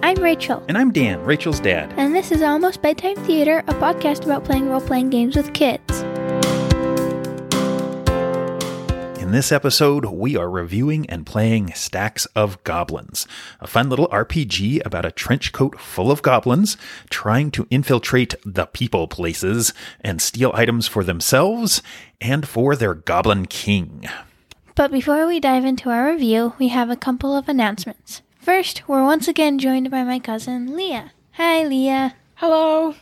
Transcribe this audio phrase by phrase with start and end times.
[0.00, 0.62] I'm Rachel.
[0.68, 1.92] And I'm Dan, Rachel's dad.
[1.96, 6.02] And this is Almost Bedtime Theater, a podcast about playing role playing games with kids.
[9.20, 13.26] In this episode, we are reviewing and playing Stacks of Goblins,
[13.60, 16.76] a fun little RPG about a trench coat full of goblins
[17.10, 21.82] trying to infiltrate the people places and steal items for themselves
[22.20, 24.08] and for their goblin king.
[24.76, 28.22] But before we dive into our review, we have a couple of announcements.
[28.48, 31.12] First, we're once again joined by my cousin Leah.
[31.32, 32.16] Hi, Leah.
[32.36, 32.94] Hello.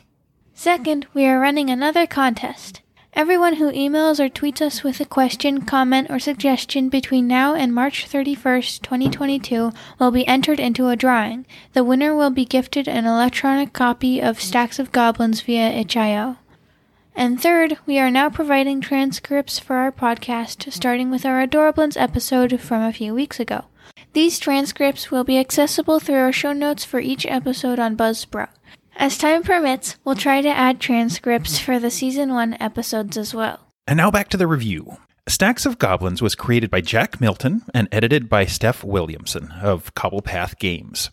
[0.54, 2.80] Second, we are running another contest.
[3.12, 7.73] Everyone who emails or tweets us with a question, comment, or suggestion between now and
[7.73, 9.70] March 31st, 2022
[10.01, 11.46] will be entered into a drawing.
[11.74, 16.38] The winner will be gifted an electronic copy of Stacks of Goblins via itch.io.
[17.15, 22.60] And third, we are now providing transcripts for our podcast, starting with our Adorablins episode
[22.60, 23.66] from a few weeks ago.
[24.12, 28.48] These transcripts will be accessible through our show notes for each episode on Buzzsprout.
[28.96, 33.60] As time permits, we'll try to add transcripts for the season 1 episodes as well.
[33.87, 34.96] And now back to the review.
[35.29, 40.57] Stacks of Goblins was created by Jack Milton and edited by Steph Williamson of Cobblepath
[40.60, 41.10] Games.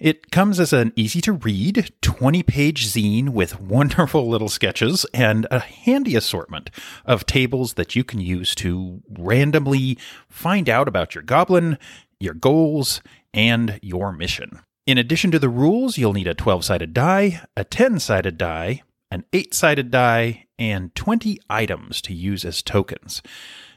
[0.00, 5.46] It comes as an easy to read 20 page zine with wonderful little sketches and
[5.52, 6.70] a handy assortment
[7.06, 9.96] of tables that you can use to randomly
[10.28, 11.78] find out about your goblin,
[12.22, 13.02] your goals,
[13.34, 14.60] and your mission.
[14.86, 18.82] In addition to the rules, you'll need a 12 sided die, a 10 sided die,
[19.10, 23.22] an 8 sided die, and 20 items to use as tokens.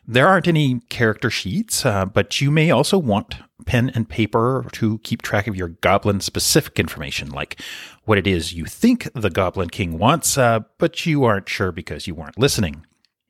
[0.07, 3.35] There aren't any character sheets, uh, but you may also want
[3.65, 7.59] pen and paper to keep track of your goblin specific information, like
[8.03, 12.05] what it is you think the Goblin King wants, uh, but you aren't sure because
[12.05, 12.85] you weren't listening.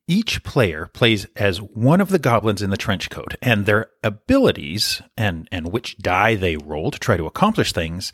[0.07, 5.01] Each player plays as one of the goblins in the trench coat, and their abilities
[5.17, 8.11] and, and which die they roll to try to accomplish things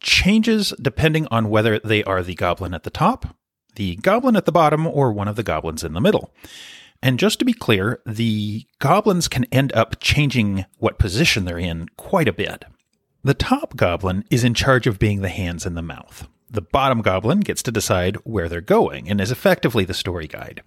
[0.00, 3.36] changes depending on whether they are the goblin at the top,
[3.76, 6.32] the goblin at the bottom, or one of the goblins in the middle.
[7.02, 11.88] And just to be clear, the goblins can end up changing what position they're in
[11.96, 12.64] quite a bit.
[13.22, 16.26] The top goblin is in charge of being the hands and the mouth.
[16.50, 20.62] The bottom goblin gets to decide where they're going and is effectively the story guide.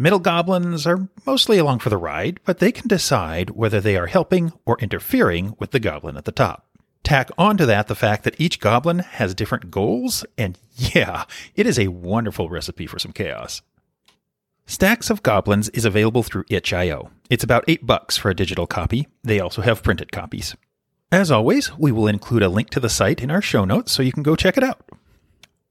[0.00, 4.06] Middle goblins are mostly along for the ride, but they can decide whether they are
[4.06, 6.68] helping or interfering with the goblin at the top.
[7.02, 11.24] Tack onto that the fact that each goblin has different goals, and yeah,
[11.56, 13.60] it is a wonderful recipe for some chaos.
[14.66, 17.10] Stacks of Goblins is available through itch.io.
[17.28, 19.08] It's about 8 bucks for a digital copy.
[19.24, 20.54] They also have printed copies.
[21.10, 24.04] As always, we will include a link to the site in our show notes so
[24.04, 24.88] you can go check it out.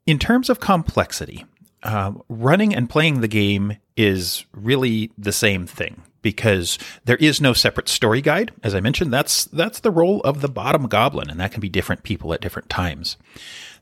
[0.06, 1.46] In terms of complexity,
[1.82, 7.54] uh, running and playing the game is really the same thing because there is no
[7.54, 8.52] separate story guide.
[8.64, 11.70] As I mentioned, that's that's the role of the bottom goblin, and that can be
[11.70, 13.18] different people at different times.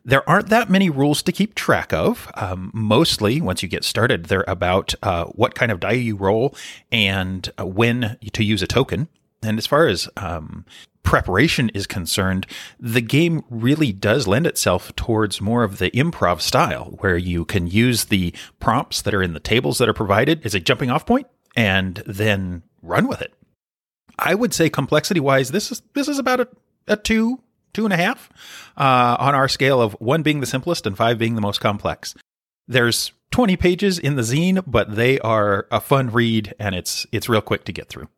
[0.03, 2.31] There aren't that many rules to keep track of.
[2.35, 6.55] Um, mostly, once you get started, they're about uh, what kind of die you roll
[6.91, 9.07] and uh, when to use a token.
[9.41, 10.65] And as far as um,
[11.15, 12.45] preparation is concerned,
[12.77, 17.67] the game really does lend itself towards more of the improv style, where you can
[17.67, 21.05] use the prompts that are in the tables that are provided as a jumping off
[21.05, 23.33] point and then run with it.
[24.19, 26.49] I would say complexity wise, this is this is about a,
[26.85, 27.39] a two,
[27.73, 28.29] two and a half
[28.75, 32.13] uh, on our scale of one being the simplest and five being the most complex.
[32.67, 37.29] There's 20 pages in the zine, but they are a fun read and it's it's
[37.29, 38.09] real quick to get through.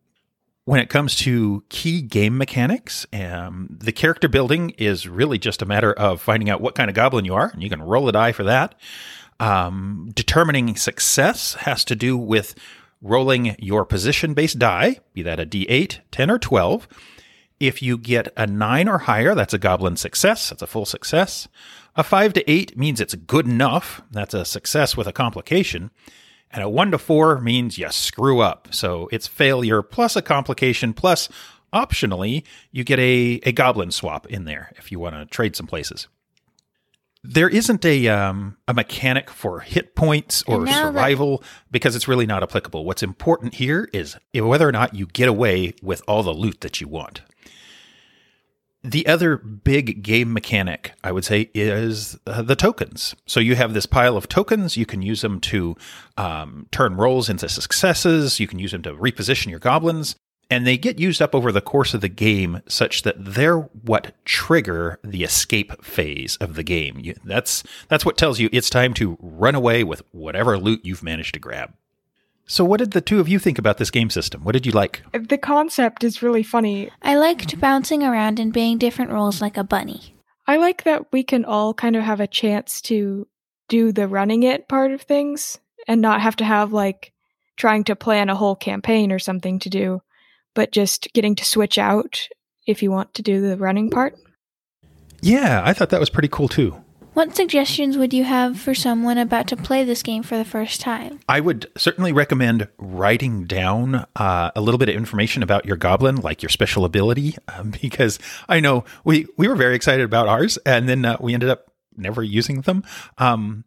[0.68, 5.64] When it comes to key game mechanics, um, the character building is really just a
[5.64, 8.12] matter of finding out what kind of goblin you are, and you can roll a
[8.12, 8.74] die for that.
[9.40, 12.54] Um, determining success has to do with
[13.00, 16.86] rolling your position based die, be that a d8, 10, or 12.
[17.58, 21.48] If you get a 9 or higher, that's a goblin success, that's a full success.
[21.96, 25.90] A 5 to 8 means it's good enough, that's a success with a complication.
[26.50, 28.68] And a one to four means you screw up.
[28.70, 31.28] So it's failure plus a complication plus
[31.72, 35.66] optionally you get a, a goblin swap in there if you want to trade some
[35.66, 36.08] places.
[37.24, 42.26] There isn't a um, a mechanic for hit points or survival that- because it's really
[42.26, 42.84] not applicable.
[42.84, 46.80] What's important here is whether or not you get away with all the loot that
[46.80, 47.20] you want.
[48.88, 53.14] The other big game mechanic, I would say, is uh, the tokens.
[53.26, 54.78] So you have this pile of tokens.
[54.78, 55.76] You can use them to
[56.16, 58.40] um, turn rolls into successes.
[58.40, 60.16] You can use them to reposition your goblins.
[60.48, 64.14] And they get used up over the course of the game such that they're what
[64.24, 66.98] trigger the escape phase of the game.
[66.98, 71.02] You, that's, that's what tells you it's time to run away with whatever loot you've
[71.02, 71.74] managed to grab.
[72.50, 74.42] So, what did the two of you think about this game system?
[74.42, 75.02] What did you like?
[75.12, 76.90] Uh, the concept is really funny.
[77.02, 80.16] I liked bouncing around and being different roles like a bunny.
[80.46, 83.28] I like that we can all kind of have a chance to
[83.68, 87.12] do the running it part of things and not have to have like
[87.58, 90.00] trying to plan a whole campaign or something to do,
[90.54, 92.28] but just getting to switch out
[92.66, 94.14] if you want to do the running part.
[95.20, 96.82] Yeah, I thought that was pretty cool too.
[97.18, 100.80] What suggestions would you have for someone about to play this game for the first
[100.80, 101.18] time?
[101.28, 106.14] I would certainly recommend writing down uh, a little bit of information about your goblin,
[106.20, 110.58] like your special ability, um, because I know we we were very excited about ours,
[110.58, 112.84] and then uh, we ended up never using them.
[113.18, 113.64] Um,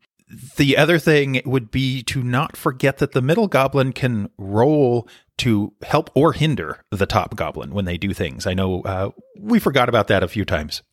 [0.55, 5.09] the other thing would be to not forget that the middle goblin can roll
[5.39, 8.47] to help or hinder the top goblin when they do things.
[8.47, 10.83] I know uh, we forgot about that a few times.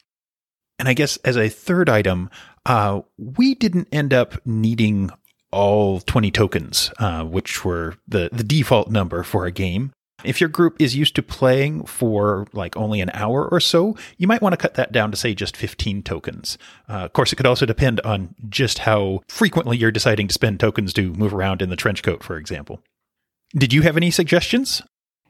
[0.79, 2.31] And I guess as a third item,
[2.67, 5.11] uh, we didn't end up needing
[5.51, 9.93] all 20 tokens, uh, which were the, the default number for a game.
[10.25, 14.27] If your group is used to playing for like only an hour or so, you
[14.27, 16.59] might want to cut that down to say just 15 tokens.
[16.89, 20.59] Uh, of course, it could also depend on just how frequently you're deciding to spend
[20.59, 22.81] tokens to move around in the trench coat, for example.
[23.55, 24.83] Did you have any suggestions?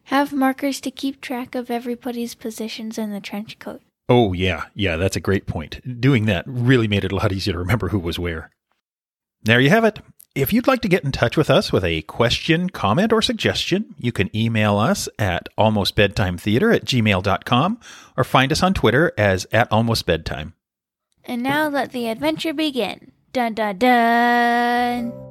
[0.05, 3.83] Have markers to keep track of everybody's positions in the trench coat.
[4.08, 4.64] Oh, yeah.
[4.75, 6.00] Yeah, that's a great point.
[6.00, 8.50] Doing that really made it a lot easier to remember who was where.
[9.43, 10.00] There you have it.
[10.34, 13.94] If you'd like to get in touch with us with a question, comment, or suggestion,
[13.99, 17.81] you can email us at almostbedtimetheater at gmail.com
[18.16, 20.52] or find us on Twitter as at almostbedtime.
[21.25, 23.12] And now let the adventure begin.
[23.32, 25.27] Dun dun dun!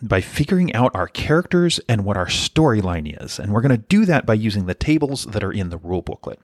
[0.00, 3.38] By figuring out our characters and what our storyline is.
[3.38, 6.02] And we're going to do that by using the tables that are in the rule
[6.02, 6.38] booklet.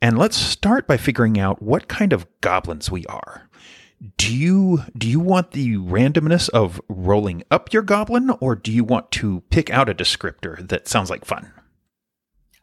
[0.00, 3.48] And let's start by figuring out what kind of goblins we are.
[4.16, 8.84] Do you do you want the randomness of rolling up your goblin or do you
[8.84, 11.50] want to pick out a descriptor that sounds like fun?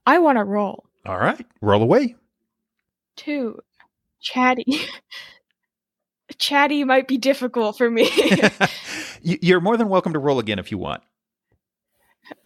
[0.05, 0.85] I want to roll.
[1.05, 2.15] All right, roll away.
[3.17, 3.59] Two.
[4.21, 4.65] Chatty.
[6.37, 8.09] Chatty might be difficult for me.
[9.21, 11.01] You- You're more than welcome to roll again if you want.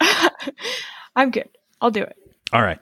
[1.16, 1.48] I'm good.
[1.80, 2.16] I'll do it.
[2.52, 2.78] All right.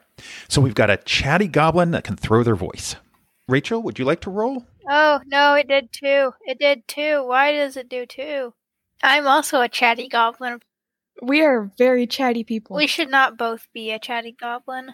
[0.47, 2.95] So we've got a chatty goblin that can throw their voice.
[3.47, 4.65] Rachel, would you like to roll?
[4.89, 6.31] Oh, no, it did too.
[6.45, 7.25] It did too.
[7.25, 8.53] Why does it do too?
[9.01, 10.59] I'm also a chatty goblin.
[11.21, 12.75] We are very chatty people.
[12.77, 14.89] We should not both be a chatty goblin.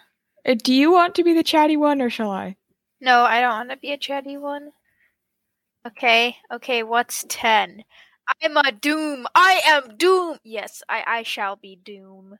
[0.48, 2.56] Uh, do you want to be the chatty one or shall I?
[3.01, 4.72] No, I don't want to be a chatty one.
[5.88, 7.84] Okay, okay, what's 10?
[8.42, 9.28] I'm a doom.
[9.36, 10.38] I am doom.
[10.44, 12.38] Yes, I, I shall be doom.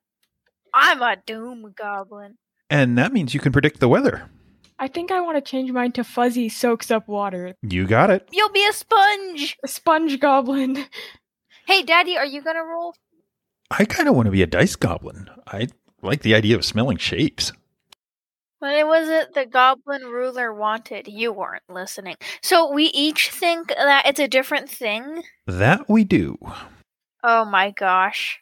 [0.74, 2.38] I'm a doom goblin.
[2.72, 4.30] And that means you can predict the weather.
[4.80, 7.54] I think I want to change mine to fuzzy soaks up water.
[7.62, 8.28] You got it.
[8.32, 9.58] You'll be a sponge.
[9.64, 10.86] A sponge goblin.
[11.68, 12.94] Hey, Daddy, are you gonna roll?
[13.72, 15.28] I kind of want to be a dice goblin.
[15.48, 15.70] I
[16.04, 17.52] like the idea of smelling shapes.
[18.60, 22.16] When it was it the goblin ruler wanted, you weren't listening.
[22.42, 25.24] So we each think that it's a different thing.
[25.46, 26.38] That we do.
[27.24, 28.40] Oh my gosh.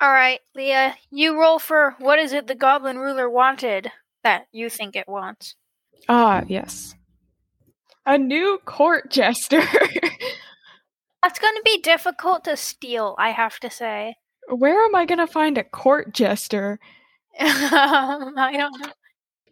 [0.00, 3.90] All right, Leah, you roll for what is it the goblin ruler wanted
[4.22, 5.54] that you think it wants.
[6.08, 6.94] Ah, yes.
[8.06, 9.62] A new court jester.
[11.22, 14.16] That's going to be difficult to steal, I have to say.
[14.48, 16.78] Where am I going to find a court jester?
[17.40, 18.92] Um, I don't know.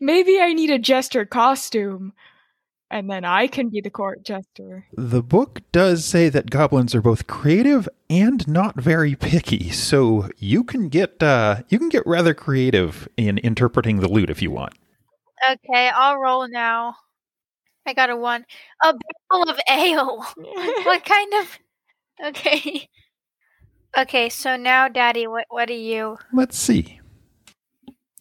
[0.03, 2.13] Maybe I need a jester costume.
[2.91, 4.85] And then I can be the court jester.
[4.97, 10.65] The book does say that goblins are both creative and not very picky, so you
[10.65, 14.75] can get uh, you can get rather creative in interpreting the loot if you want.
[15.49, 16.97] Okay, I'll roll now.
[17.87, 18.45] I got a one.
[18.83, 18.93] A
[19.31, 20.27] barrel of ale.
[20.85, 21.59] what kind of?
[22.27, 22.89] Okay.
[23.97, 26.19] Okay, so now, Daddy, what what are you?
[26.33, 27.01] Let's see.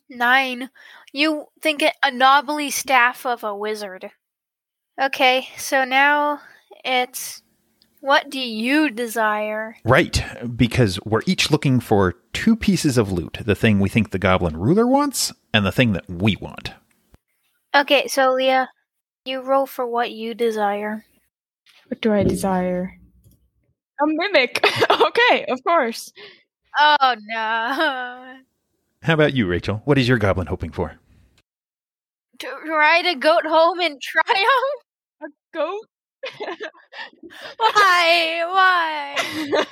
[0.10, 0.70] Nine.
[1.12, 4.12] You think it a knobbly staff of a wizard.
[5.02, 6.42] Okay, so now
[6.86, 7.42] it's
[8.00, 9.76] what do you desire?
[9.84, 10.24] Right,
[10.56, 14.58] because we're each looking for two pieces of loot the thing we think the goblin
[14.58, 16.72] ruler wants, and the thing that we want.
[17.76, 18.70] Okay, so Leah,
[19.26, 21.06] you roll for what you desire.
[21.88, 22.98] What do I desire?
[24.02, 24.66] A mimic.
[24.90, 26.12] okay, of course.
[26.80, 28.38] Oh no.
[29.04, 29.82] How about you, Rachel?
[29.86, 31.01] What is your goblin hoping for?
[32.42, 34.82] To ride a goat home in triumph?
[35.22, 35.86] A goat.
[37.58, 39.16] Why?
[39.46, 39.66] Why?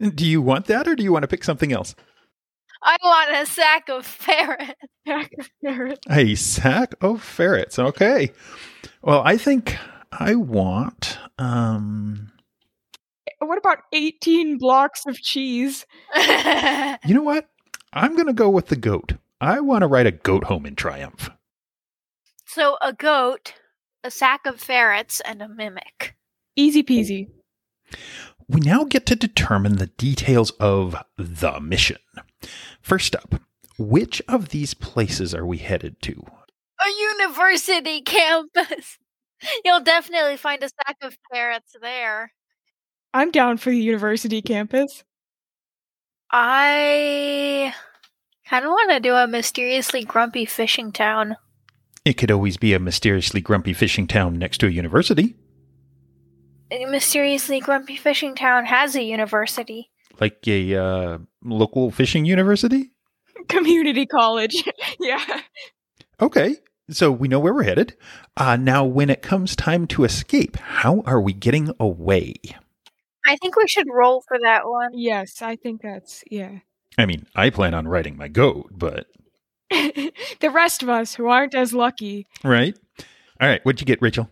[0.14, 1.94] Do you want that, or do you want to pick something else?
[2.82, 4.72] I want a sack of ferrets.
[5.06, 6.00] Pack of ferrets.
[6.10, 7.78] A sack of ferrets.
[7.78, 8.32] Okay.
[9.02, 9.76] Well, I think
[10.10, 11.18] I want.
[11.38, 12.32] Um.
[13.40, 15.84] What about 18 blocks of cheese?
[16.16, 17.50] You know what?
[17.92, 19.12] I'm going to go with the goat.
[19.38, 21.28] I want to ride a goat home in triumph.
[22.56, 23.52] So a goat,
[24.02, 26.16] a sack of ferrets, and a mimic.
[26.56, 27.28] Easy peasy.
[28.48, 31.98] We now get to determine the details of the mission.
[32.80, 33.34] First up,
[33.78, 36.24] which of these places are we headed to?
[36.82, 38.96] A university campus.
[39.62, 42.32] You'll definitely find a sack of ferrets there.
[43.12, 45.04] I'm down for the university campus.
[46.30, 47.74] I
[48.48, 51.36] kind of want to do a mysteriously grumpy fishing town.
[52.06, 55.34] It could always be a mysteriously grumpy fishing town next to a university,
[56.70, 59.90] A mysteriously grumpy fishing town has a university.
[60.20, 62.92] like a uh, local fishing university.
[63.48, 64.54] Community college.
[65.00, 65.40] yeah.
[66.20, 66.54] Okay,
[66.88, 67.96] so we know where we're headed.
[68.36, 72.34] Uh, now, when it comes time to escape, how are we getting away?
[73.26, 74.90] I think we should roll for that one.
[74.94, 76.58] Yes, I think that's, yeah.
[76.96, 79.08] I mean, I plan on riding my goat, but
[80.40, 82.26] the rest of us who aren't as lucky.
[82.44, 82.76] right.
[83.40, 84.30] All right, what'd you get, Rachel?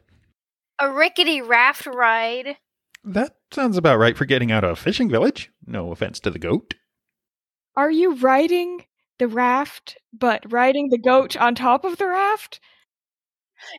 [0.80, 2.56] A rickety raft ride.
[3.04, 5.50] That sounds about right for getting out of a fishing village.
[5.66, 6.74] No offense to the goat.
[7.76, 8.86] Are you riding
[9.18, 12.60] the raft, but riding the goat on top of the raft?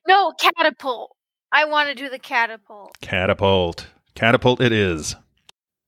[0.08, 1.16] No, catapult.
[1.52, 2.98] I want to do the catapult.
[3.02, 3.88] Catapult.
[4.14, 5.16] Catapult it is.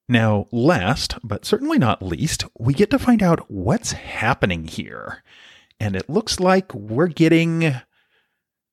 [0.09, 5.23] Now, last, but certainly not least, we get to find out what's happening here.
[5.79, 7.75] And it looks like we're getting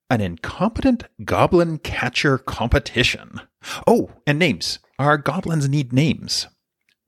[0.09, 3.41] an incompetent goblin catcher competition.
[3.87, 4.79] Oh, and names.
[4.97, 6.47] Our goblins need names.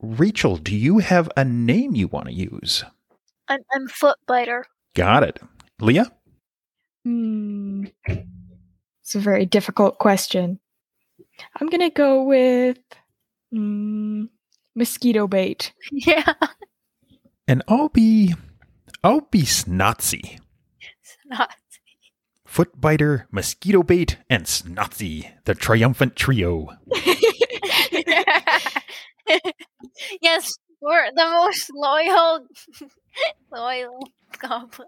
[0.01, 2.83] Rachel, do you have a name you want to use?
[3.47, 4.65] I'm, I'm foot biter.
[4.95, 5.39] Got it.
[5.79, 6.11] Leah?
[7.03, 7.85] Hmm.
[8.05, 10.59] It's a very difficult question.
[11.59, 12.79] I'm going to go with
[13.53, 14.27] mm,
[14.75, 15.73] mosquito bait.
[15.91, 16.33] Yeah.
[17.47, 18.35] And I'll be
[19.03, 20.39] I'll be Snotsy.
[21.25, 21.55] Not.
[22.47, 26.69] Footbiter, Mosquito Bait, and Snotsy, the triumphant trio.
[30.21, 32.47] yes, we're the most loyal,
[33.51, 34.07] loyal
[34.39, 34.87] goblin.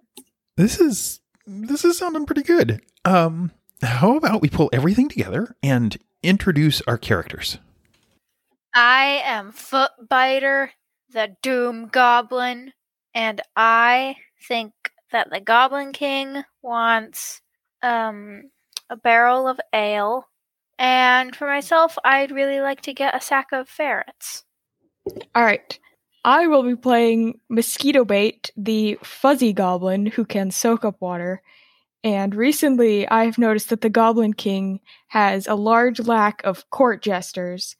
[0.56, 2.82] This is this is sounding pretty good.
[3.06, 3.51] Um
[3.82, 7.58] how about we pull everything together and introduce our characters?
[8.74, 10.70] I am Footbiter,
[11.12, 12.74] the Doom Goblin,
[13.13, 14.16] and I
[14.48, 14.74] think
[15.12, 17.42] that the Goblin King wants
[17.82, 18.50] um
[18.89, 20.25] a barrel of ale.
[20.78, 24.46] And for myself, I'd really like to get a sack of ferrets.
[25.36, 25.78] All right.
[26.25, 31.42] I will be playing Mosquito Bait, the fuzzy goblin who can soak up water.
[32.04, 37.75] And recently, I've noticed that the Goblin King has a large lack of court jesters.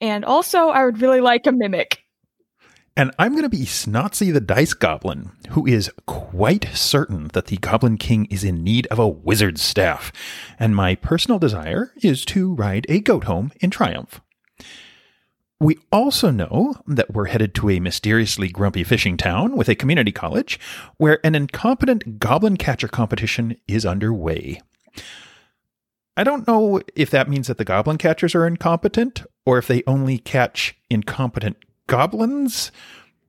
[0.00, 2.02] And also, I would really like a mimic.
[2.98, 7.56] And I'm going to be Snotsy the Dice Goblin, who is quite certain that the
[7.58, 10.10] Goblin King is in need of a wizard's staff.
[10.58, 14.20] And my personal desire is to ride a goat home in triumph.
[15.60, 20.10] We also know that we're headed to a mysteriously grumpy fishing town with a community
[20.10, 20.58] college
[20.96, 24.60] where an incompetent goblin catcher competition is underway.
[26.16, 29.84] I don't know if that means that the goblin catchers are incompetent or if they
[29.86, 32.70] only catch incompetent goblins,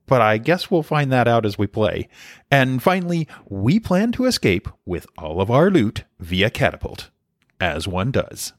[0.06, 2.08] but I guess we'll find that out as we play.
[2.50, 7.10] And finally, we plan to escape with all of our loot via catapult,
[7.60, 8.52] as one does.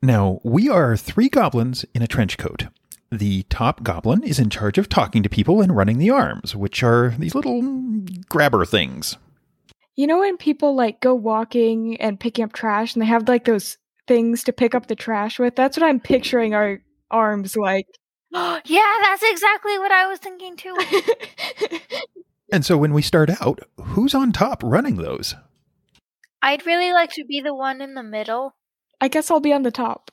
[0.00, 2.66] Now, we are three goblins in a trench coat.
[3.10, 6.82] The top goblin is in charge of talking to people and running the arms, which
[6.82, 7.62] are these little
[8.28, 9.16] grabber things.
[9.94, 13.44] You know when people like go walking and picking up trash and they have like
[13.44, 15.56] those things to pick up the trash with?
[15.56, 16.80] That's what I'm picturing our
[17.10, 17.86] arms like.
[18.64, 20.76] yeah, that's exactly what I was thinking too.
[22.52, 25.34] And so when we start out, who's on top running those?
[26.42, 28.54] I'd really like to be the one in the middle.
[29.00, 30.10] I guess I'll be on the top.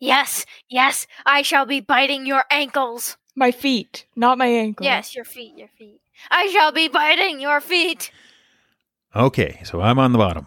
[0.00, 3.16] Yes, yes, I shall be biting your ankles.
[3.34, 4.84] My feet, not my ankles.
[4.84, 6.00] Yes, your feet, your feet.
[6.30, 8.12] I shall be biting your feet.
[9.16, 10.46] Okay, so I'm on the bottom.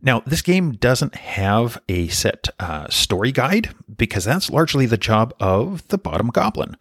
[0.00, 5.34] Now, this game doesn't have a set uh, story guide because that's largely the job
[5.40, 6.76] of the bottom goblin.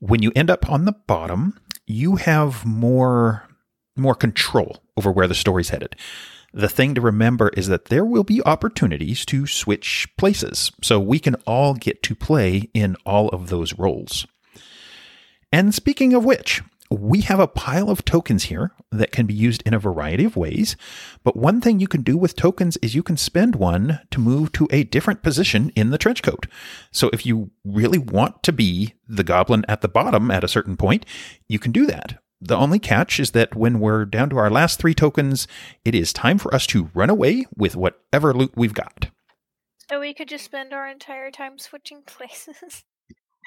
[0.00, 3.44] When you end up on the bottom, you have more
[3.96, 5.96] more control over where the story's headed.
[6.52, 11.18] The thing to remember is that there will be opportunities to switch places, so we
[11.18, 14.26] can all get to play in all of those roles.
[15.52, 19.62] And speaking of which, we have a pile of tokens here that can be used
[19.66, 20.76] in a variety of ways.
[21.22, 24.52] But one thing you can do with tokens is you can spend one to move
[24.52, 26.46] to a different position in the trench coat.
[26.90, 30.76] So if you really want to be the goblin at the bottom at a certain
[30.76, 31.04] point,
[31.46, 32.22] you can do that.
[32.40, 35.48] The only catch is that when we're down to our last three tokens,
[35.84, 39.10] it is time for us to run away with whatever loot we've got.
[39.90, 42.84] So we could just spend our entire time switching places.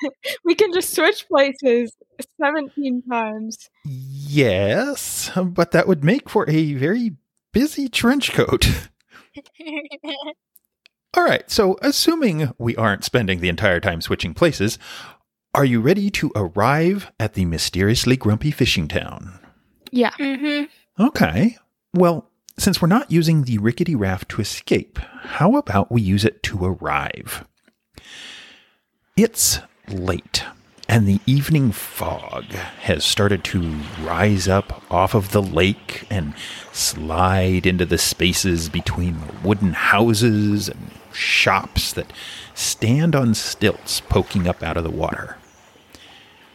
[0.44, 1.96] we can just switch places
[2.42, 3.70] 17 times.
[3.86, 7.16] Yes, but that would make for a very
[7.52, 8.90] busy trench coat.
[11.14, 14.80] All right, so assuming we aren't spending the entire time switching places,
[15.54, 19.40] are you ready to arrive at the mysteriously grumpy fishing town?
[19.92, 20.12] Yeah.
[20.12, 21.04] mm-hmm.
[21.04, 21.58] Okay.
[21.94, 26.42] Well, since we're not using the rickety raft to escape, how about we use it
[26.44, 27.46] to arrive?
[29.18, 29.60] It's
[29.92, 30.44] late,
[30.88, 32.46] and the evening fog
[32.82, 36.34] has started to rise up off of the lake and
[36.72, 42.12] slide into the spaces between the wooden houses and shops that
[42.54, 45.38] stand on stilts poking up out of the water.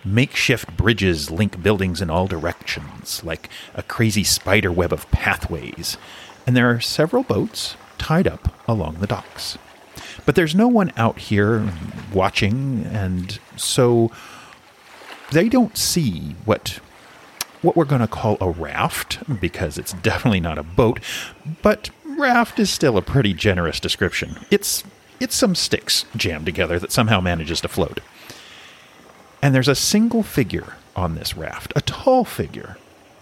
[0.04, 5.96] Makeshift bridges link buildings in all directions, like a crazy spider web of pathways,
[6.46, 9.58] and there are several boats tied up along the docks.
[10.24, 11.72] But there's no one out here
[12.16, 14.10] watching, and so
[15.30, 16.80] they don't see what
[17.62, 21.00] what we're going to call a raft because it's definitely not a boat,
[21.62, 24.36] but raft is still a pretty generous description.
[24.50, 24.84] It's
[25.20, 28.00] it's some sticks jammed together that somehow manages to float.
[29.42, 32.76] And there's a single figure on this raft, a tall figure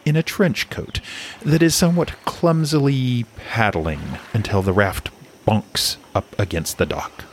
[0.04, 1.00] in a trench coat
[1.42, 4.00] that is somewhat clumsily paddling
[4.32, 5.10] until the raft
[5.46, 7.24] bonks up against the dock.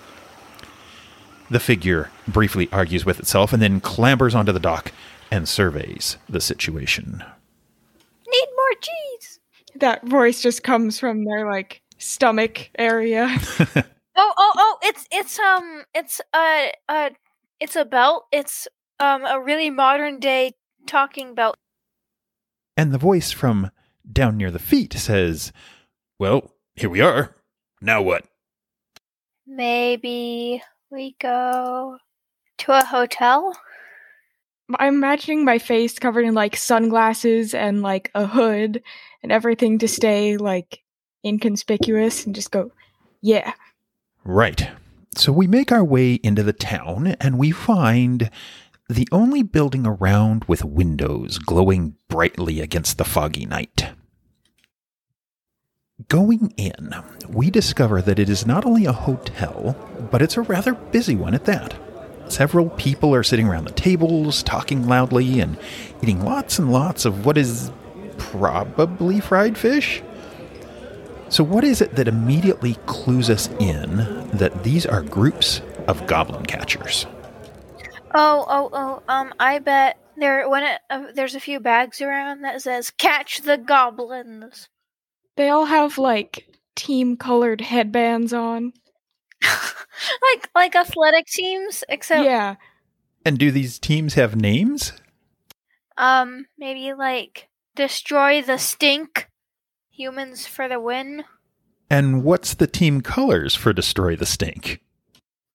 [1.51, 4.93] The figure briefly argues with itself and then clambers onto the dock
[5.29, 7.21] and surveys the situation.
[8.25, 9.39] Need more cheese.
[9.75, 13.37] That voice just comes from their like stomach area.
[14.13, 14.77] Oh, oh, oh!
[14.83, 17.09] It's it's um it's uh uh
[17.61, 18.25] it's a belt.
[18.33, 18.67] It's
[18.99, 20.51] um a really modern day
[20.85, 21.55] talking belt.
[22.75, 23.71] And the voice from
[24.11, 25.53] down near the feet says,
[26.19, 27.37] Well, here we are.
[27.79, 28.25] Now what?
[29.47, 31.97] Maybe we go
[32.59, 33.57] to a hotel.
[34.77, 38.83] I'm imagining my face covered in like sunglasses and like a hood
[39.23, 40.81] and everything to stay like
[41.25, 42.71] inconspicuous and just go,
[43.21, 43.53] yeah.
[44.23, 44.69] Right.
[45.15, 48.29] So we make our way into the town and we find
[48.89, 53.91] the only building around with windows glowing brightly against the foggy night.
[56.07, 56.95] Going in,
[57.27, 59.75] we discover that it is not only a hotel,
[60.09, 61.73] but it's a rather busy one at that.
[62.29, 65.57] Several people are sitting around the tables, talking loudly, and
[66.01, 67.71] eating lots and lots of what is
[68.17, 70.01] probably fried fish.
[71.27, 73.97] So, what is it that immediately clues us in
[74.33, 77.05] that these are groups of goblin catchers?
[78.13, 79.03] Oh, oh, oh.
[79.07, 83.41] Um, I bet there when it uh, there's a few bags around that says "Catch
[83.41, 84.69] the goblins."
[85.41, 88.73] They all have like team colored headbands on.
[89.41, 92.57] like like athletic teams, except yeah.
[93.25, 94.93] And do these teams have names?
[95.97, 99.29] um maybe like destroy the stink.
[99.89, 101.23] Humans for the win.
[101.89, 104.79] And what's the team colors for Destroy the Stink?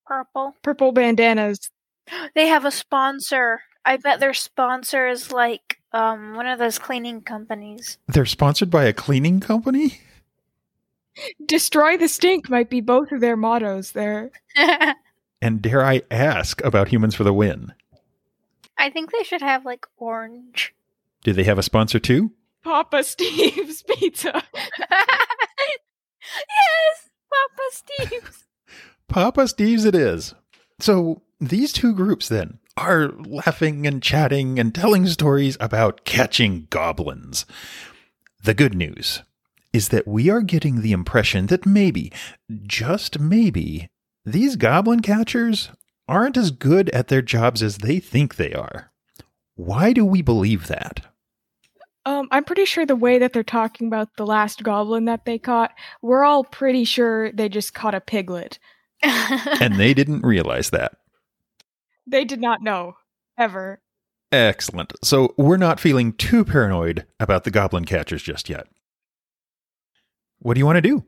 [0.05, 0.53] Purple.
[0.63, 1.71] Purple bandanas.
[2.35, 3.61] They have a sponsor.
[3.85, 7.97] I bet their sponsor is like um one of those cleaning companies.
[8.07, 10.01] They're sponsored by a cleaning company?
[11.45, 14.31] Destroy the stink might be both of their mottos there.
[15.41, 17.73] And dare I ask about Humans for the Win?
[18.77, 20.73] I think they should have like orange.
[21.23, 22.31] Do they have a sponsor too?
[22.63, 24.43] Papa Steve's Pizza.
[24.89, 24.97] yes,
[27.29, 28.45] Papa Steve's.
[29.07, 30.33] Papa Steve's it is.
[30.79, 37.45] So these two groups then are laughing and chatting and telling stories about catching goblins.
[38.43, 39.23] The good news
[39.73, 42.11] is that we are getting the impression that maybe,
[42.65, 43.89] just maybe,
[44.25, 45.69] these goblin catchers
[46.07, 48.91] aren't as good at their jobs as they think they are.
[49.55, 51.01] Why do we believe that?
[52.05, 55.37] Um, I'm pretty sure the way that they're talking about the last goblin that they
[55.37, 58.59] caught, we're all pretty sure they just caught a piglet.
[59.03, 60.93] And they didn't realize that.
[62.09, 62.95] They did not know.
[63.37, 63.81] Ever.
[64.31, 64.93] Excellent.
[65.03, 68.67] So we're not feeling too paranoid about the goblin catchers just yet.
[70.39, 71.03] What do you want to do?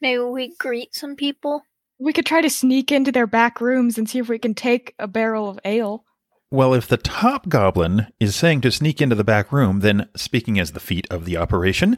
[0.00, 1.62] Maybe we greet some people.
[2.00, 4.94] We could try to sneak into their back rooms and see if we can take
[4.98, 6.04] a barrel of ale.
[6.50, 10.58] Well, if the top goblin is saying to sneak into the back room, then speaking
[10.58, 11.96] as the feet of the operation,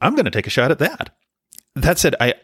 [0.00, 1.10] I'm going to take a shot at that.
[1.74, 2.34] That said, I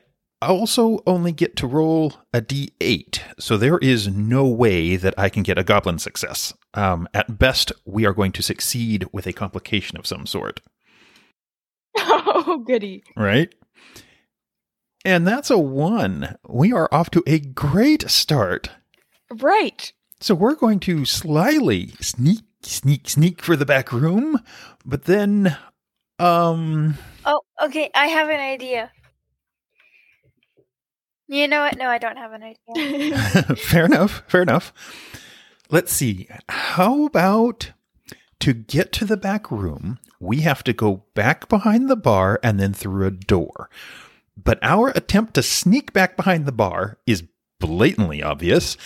[0.48, 5.42] also only get to roll a d8, so there is no way that I can
[5.42, 6.54] get a goblin success.
[6.74, 10.60] Um, at best, we are going to succeed with a complication of some sort.
[12.42, 13.02] Oh, goody.
[13.16, 13.54] Right?
[15.04, 16.36] And that's a one.
[16.48, 18.70] We are off to a great start.
[19.30, 19.92] Right.
[20.20, 24.38] So we're going to slyly sneak, sneak, sneak for the back room,
[24.84, 25.56] but then,
[26.18, 27.90] um, oh, okay.
[27.94, 28.90] I have an idea.
[31.30, 31.78] You know what?
[31.78, 33.54] No, I don't have an idea.
[33.56, 34.72] fair enough, fair enough.
[35.70, 36.28] Let's see.
[36.48, 37.70] How about
[38.40, 42.58] to get to the back room, we have to go back behind the bar and
[42.58, 43.70] then through a door.
[44.36, 47.22] But our attempt to sneak back behind the bar is
[47.60, 48.76] blatantly obvious.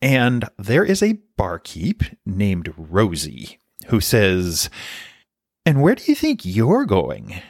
[0.00, 4.70] And there is a barkeep named Rosie who says,
[5.66, 7.42] And where do you think you're going?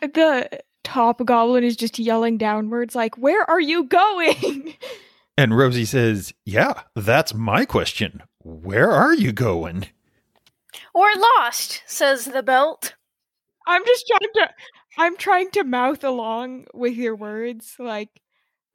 [0.00, 4.74] the top goblin is just yelling downwards, like, Where are you going?
[5.38, 8.22] And Rosie says, Yeah, that's my question.
[8.42, 9.88] Where are you going?
[10.94, 12.94] We're lost, says the belt.
[13.66, 14.54] I'm just trying to
[14.96, 18.08] I'm trying to mouth along with your words, like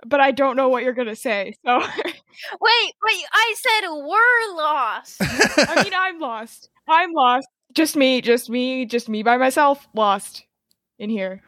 [0.05, 1.55] but I don't know what you're gonna say.
[1.65, 5.17] So Wait, wait, I said we're lost.
[5.19, 6.69] I mean I'm lost.
[6.87, 7.47] I'm lost.
[7.73, 10.45] Just me, just me, just me by myself, lost
[11.01, 11.41] in here.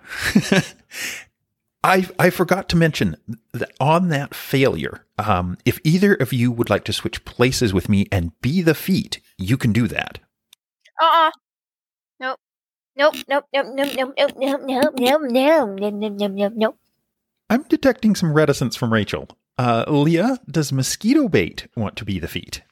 [1.84, 3.16] I I forgot to mention
[3.52, 7.88] that on that failure, um, if either of you would like to switch places with
[7.88, 10.20] me and be the feet, you can do that.
[11.00, 11.32] Uh-uh.
[12.20, 12.40] Nope.
[12.96, 16.78] Nope, nope, nope, nope, nope, nope, nope, nope, nope, nope, nope, nope, nope, nope, nope.
[17.50, 19.28] I'm detecting some reticence from Rachel.
[19.58, 22.64] Uh, Leah, does mosquito bait want to be the feet?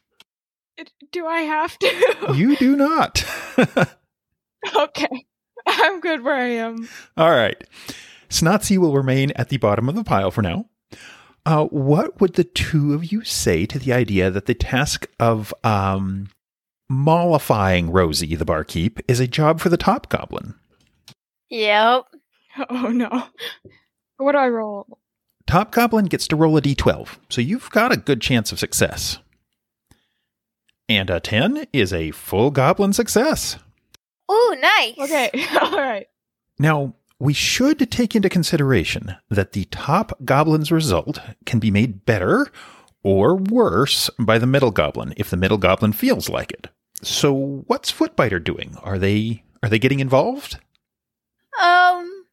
[1.12, 2.34] Do I have to?
[2.36, 3.24] You do not.
[4.76, 5.26] okay.
[5.68, 6.88] I'm good where I am.
[7.18, 7.62] All right.
[8.30, 10.66] Snotsy will remain at the bottom of the pile for now.
[11.46, 15.54] Uh, what would the two of you say to the idea that the task of
[15.64, 16.30] um,
[16.90, 20.54] mollifying Rosie, the barkeep, is a job for the top goblin?
[21.50, 22.06] Yep.
[22.70, 23.28] Oh no.
[24.18, 25.00] What do I roll?
[25.48, 29.18] Top goblin gets to roll a d12, so you've got a good chance of success.
[30.88, 33.58] And a 10 is a full goblin success.
[34.32, 34.98] Ooh, nice.
[34.98, 35.30] Okay.
[35.62, 36.08] All right.
[36.58, 42.48] Now, we should take into consideration that the top goblin's result can be made better
[43.04, 46.68] or worse by the middle goblin if the middle goblin feels like it.
[47.04, 48.78] So, what's Footbiter doing?
[48.84, 50.56] Are they are they getting involved?
[51.62, 52.26] Um,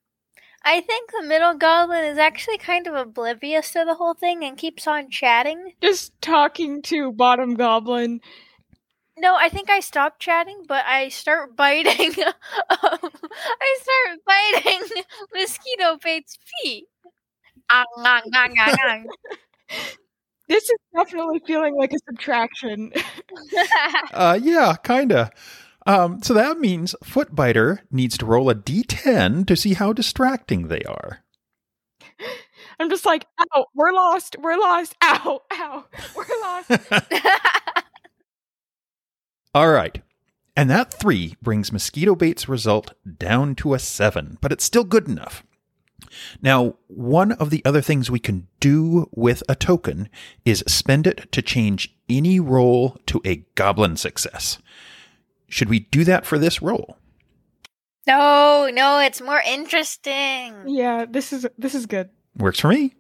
[0.65, 4.57] I think the middle goblin is actually kind of oblivious to the whole thing and
[4.57, 5.73] keeps on chatting.
[5.83, 8.21] Just talking to bottom goblin.
[9.21, 12.13] No, I think I stopped chatting, but I start biting.
[12.25, 15.05] um, I start biting
[15.35, 16.87] mosquito bait's feet.
[17.71, 19.07] Ang, ang, ang, ang, ang.
[20.49, 22.93] This is definitely feeling like a subtraction.
[24.13, 25.31] Uh, yeah, kinda.
[25.87, 30.83] Um, so that means Footbiter needs to roll a d10 to see how distracting they
[30.83, 31.25] are.
[32.81, 35.85] I'm just like, ow, we're lost, we're lost, ow, ow,
[36.17, 36.71] we're lost.
[39.55, 40.03] All right.
[40.57, 45.07] And that three brings Mosquito Bait's result down to a seven, but it's still good
[45.09, 45.45] enough.
[46.43, 50.09] Now, one of the other things we can do with a token
[50.45, 54.59] is spend it to change any roll to a goblin success.
[55.49, 56.97] Should we do that for this roll?
[58.07, 60.55] no, no, it's more interesting.
[60.67, 62.09] yeah, this is this is good.
[62.37, 62.95] Works for me.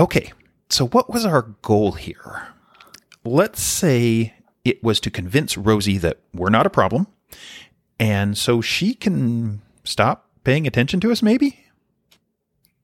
[0.00, 0.32] Okay,
[0.68, 2.48] so what was our goal here?
[3.24, 4.34] Let's say
[4.64, 7.06] it was to convince Rosie that we're not a problem,
[7.98, 11.58] and so she can stop paying attention to us, maybe?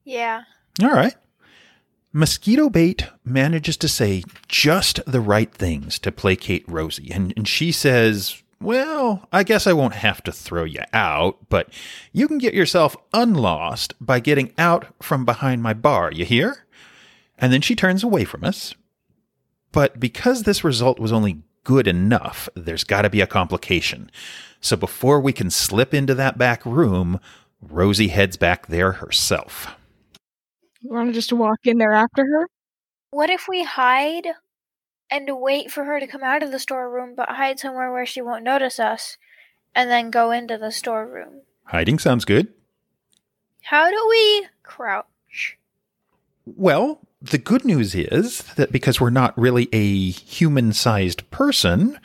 [0.05, 0.43] Yeah.
[0.83, 1.15] All right.
[2.13, 7.71] Mosquito Bait manages to say just the right things to placate Rosie, and, and she
[7.71, 11.69] says, Well, I guess I won't have to throw you out, but
[12.13, 16.65] you can get yourself unlost by getting out from behind my bar, you hear?
[17.39, 18.75] And then she turns away from us.
[19.71, 24.11] But because this result was only good enough, there's got to be a complication.
[24.59, 27.21] So before we can slip into that back room,
[27.61, 29.77] Rosie heads back there herself.
[30.81, 32.49] You want to just walk in there after her?
[33.11, 34.29] What if we hide
[35.11, 38.23] and wait for her to come out of the storeroom, but hide somewhere where she
[38.23, 39.19] won't notice us,
[39.75, 41.43] and then go into the storeroom?
[41.65, 42.49] Hiding sounds good.
[43.61, 45.59] How do we crouch?
[46.47, 51.99] Well, the good news is that because we're not really a human sized person,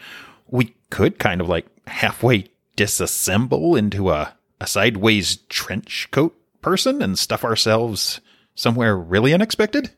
[0.48, 7.20] we could kind of like halfway disassemble into a, a sideways trench coat person and
[7.20, 8.22] stuff ourselves
[8.56, 9.92] somewhere really unexpected.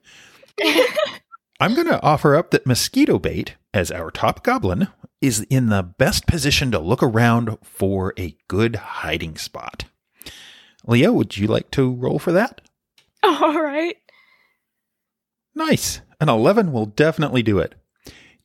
[1.60, 4.90] I'm going to offer up that Mosquito Bait, as our top goblin,
[5.22, 9.86] is in the best position to look around for a good hiding spot.
[10.86, 12.62] Leah, would you like to roll for that?
[13.24, 13.96] All right.
[15.56, 16.02] Nice.
[16.20, 17.76] An 11 will definitely do it.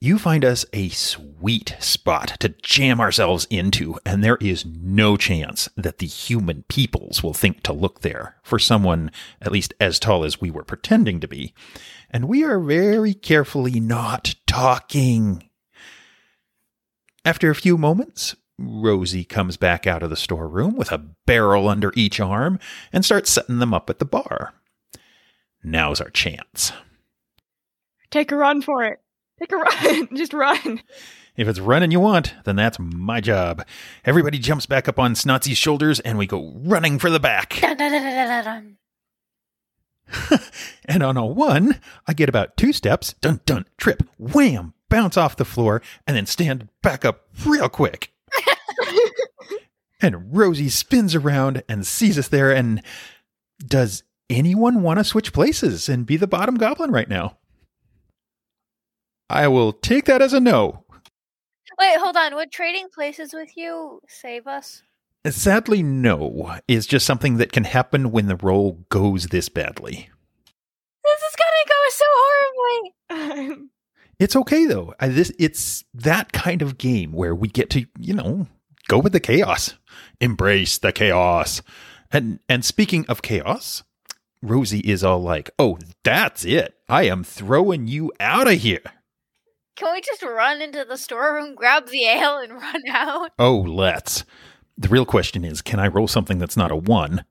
[0.03, 5.69] You find us a sweet spot to jam ourselves into, and there is no chance
[5.77, 9.11] that the human peoples will think to look there for someone
[9.43, 11.53] at least as tall as we were pretending to be.
[12.11, 15.51] And we are very carefully not talking.
[17.27, 21.93] After a few moments, Rosie comes back out of the storeroom with a barrel under
[21.95, 22.59] each arm
[22.91, 24.55] and starts setting them up at the bar.
[25.63, 26.73] Now's our chance.
[28.11, 29.01] Take a run for it.
[29.39, 30.09] Take a run.
[30.17, 30.83] Just run.
[31.37, 33.65] If it's running you want, then that's my job.
[34.05, 37.63] Everybody jumps back up on Snotsy's shoulders and we go running for the back.
[40.85, 45.37] And on a one, I get about two steps, dun dun, trip, wham, bounce off
[45.37, 48.13] the floor, and then stand back up real quick.
[50.03, 52.51] and Rosie spins around and sees us there.
[52.53, 52.83] And
[53.65, 57.37] does anyone want to switch places and be the bottom goblin right now?
[59.31, 60.85] I will take that as a no.
[61.79, 62.35] Wait, hold on.
[62.35, 64.83] Would trading places with you save us?
[65.27, 70.11] Sadly, no, is just something that can happen when the roll goes this badly.
[71.05, 73.69] This is gonna go so horribly.
[74.21, 74.93] It's okay though.
[75.01, 78.49] I, this it's that kind of game where we get to, you know,
[78.87, 79.77] go with the chaos.
[80.21, 81.63] Embrace the chaos.
[82.13, 83.83] And and speaking of chaos,
[84.43, 86.75] Rosie is all like, "Oh, that's it.
[86.87, 88.83] I am throwing you out of here."
[89.81, 93.33] Can we just run into the storeroom, grab the ale, and run out?
[93.39, 94.27] Oh, let's.
[94.77, 97.25] The real question is, can I roll something that's not a 1?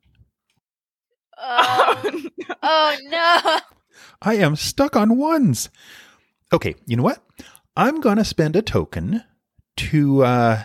[1.38, 2.20] Oh,
[2.64, 3.60] oh no.
[4.24, 5.70] I am stuck on ones.
[6.52, 7.24] Okay, you know what?
[7.78, 9.24] I'm gonna spend a token
[9.78, 10.64] to uh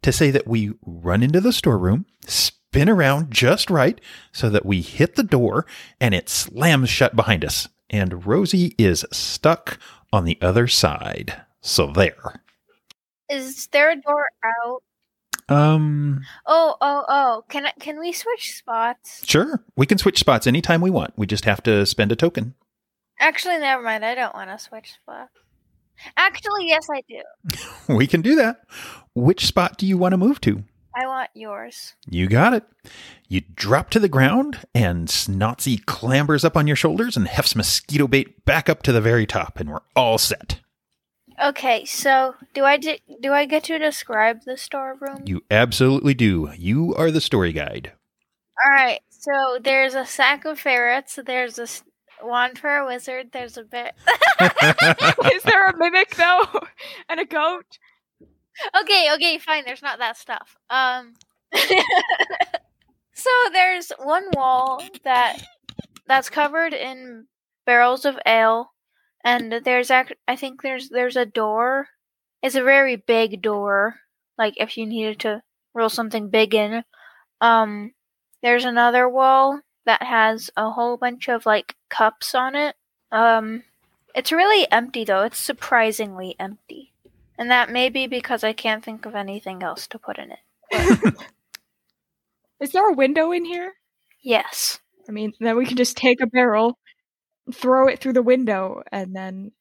[0.00, 4.00] to say that we run into the storeroom, spin around just right
[4.32, 5.66] so that we hit the door
[6.00, 7.68] and it slams shut behind us.
[7.90, 9.78] And Rosie is stuck
[10.12, 11.42] on the other side.
[11.60, 12.42] So there.
[13.28, 14.82] Is there a door out?
[15.50, 17.44] Um Oh, oh, oh.
[17.48, 19.22] Can I, can we switch spots?
[19.26, 19.62] sure.
[19.76, 21.14] We can switch spots anytime we want.
[21.16, 22.54] We just have to spend a token.
[23.20, 24.04] Actually, never mind.
[24.04, 25.32] I don't want to switch spots.
[26.16, 27.22] Actually, yes, I do.
[27.96, 28.60] We can do that.
[29.14, 30.62] Which spot do you want to move to?
[30.98, 31.94] I want yours.
[32.10, 32.64] You got it.
[33.28, 38.08] You drop to the ground, and Snotsy clambers up on your shoulders and hefts mosquito
[38.08, 40.58] bait back up to the very top, and we're all set.
[41.40, 45.22] Okay, so do I di- do I get to describe the storeroom?
[45.24, 46.50] You absolutely do.
[46.58, 47.92] You are the story guide.
[48.64, 48.98] All right.
[49.08, 51.16] So there's a sack of ferrets.
[51.24, 51.84] There's a s-
[52.20, 53.28] wand for a wizard.
[53.32, 53.94] There's a bit.
[55.32, 56.44] Is there a mimic though?
[57.08, 57.78] And a goat?
[58.80, 59.64] Okay, okay, fine.
[59.64, 60.56] There's not that stuff.
[60.70, 61.14] Um.
[63.14, 65.42] so there's one wall that
[66.06, 67.26] that's covered in
[67.66, 68.72] barrels of ale,
[69.24, 70.12] and there's act.
[70.26, 71.88] I think there's there's a door.
[72.42, 73.96] It's a very big door.
[74.36, 75.42] Like if you needed to
[75.74, 76.84] roll something big in.
[77.40, 77.92] Um.
[78.42, 82.76] There's another wall that has a whole bunch of like cups on it.
[83.12, 83.64] Um.
[84.14, 85.22] It's really empty though.
[85.22, 86.92] It's surprisingly empty.
[87.38, 91.14] And that may be because I can't think of anything else to put in it.
[92.60, 93.74] Is there a window in here?
[94.22, 94.80] Yes.
[95.08, 96.78] I mean, then we can just take a barrel,
[97.54, 99.52] throw it through the window, and then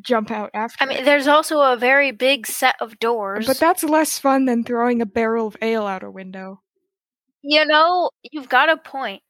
[0.00, 0.82] jump out after.
[0.82, 1.04] I mean, it.
[1.04, 3.46] there's also a very big set of doors.
[3.46, 6.62] but that's less fun than throwing a barrel of ale out a window.
[7.42, 9.22] you know, you've got a point.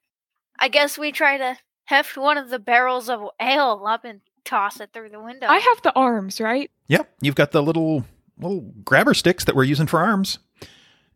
[0.58, 4.80] I guess we try to heft one of the barrels of ale up and toss
[4.80, 5.46] it through the window.
[5.46, 6.70] I have the arms, right?
[6.88, 8.04] Yep, you've got the little
[8.38, 10.38] little grabber sticks that we're using for arms.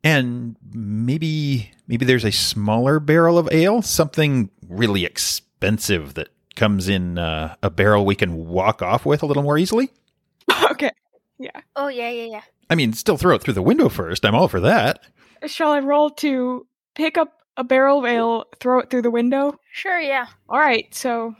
[0.03, 7.19] And maybe maybe there's a smaller barrel of ale, something really expensive that comes in
[7.19, 9.91] uh, a barrel we can walk off with a little more easily.
[10.71, 10.91] okay.
[11.39, 11.61] Yeah.
[11.77, 12.43] Oh yeah, yeah, yeah.
[12.69, 14.25] I mean, still throw it through the window first.
[14.25, 15.01] I'm all for that.
[15.47, 19.59] Shall I roll to pick up a barrel of ale, throw it through the window?
[19.73, 20.27] Sure, yeah.
[20.49, 20.87] All right.
[20.95, 21.35] So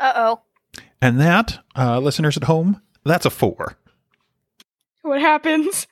[0.00, 0.40] Uh oh.
[1.02, 3.76] And that, uh, listeners at home, that's a four.
[5.02, 5.88] what happens?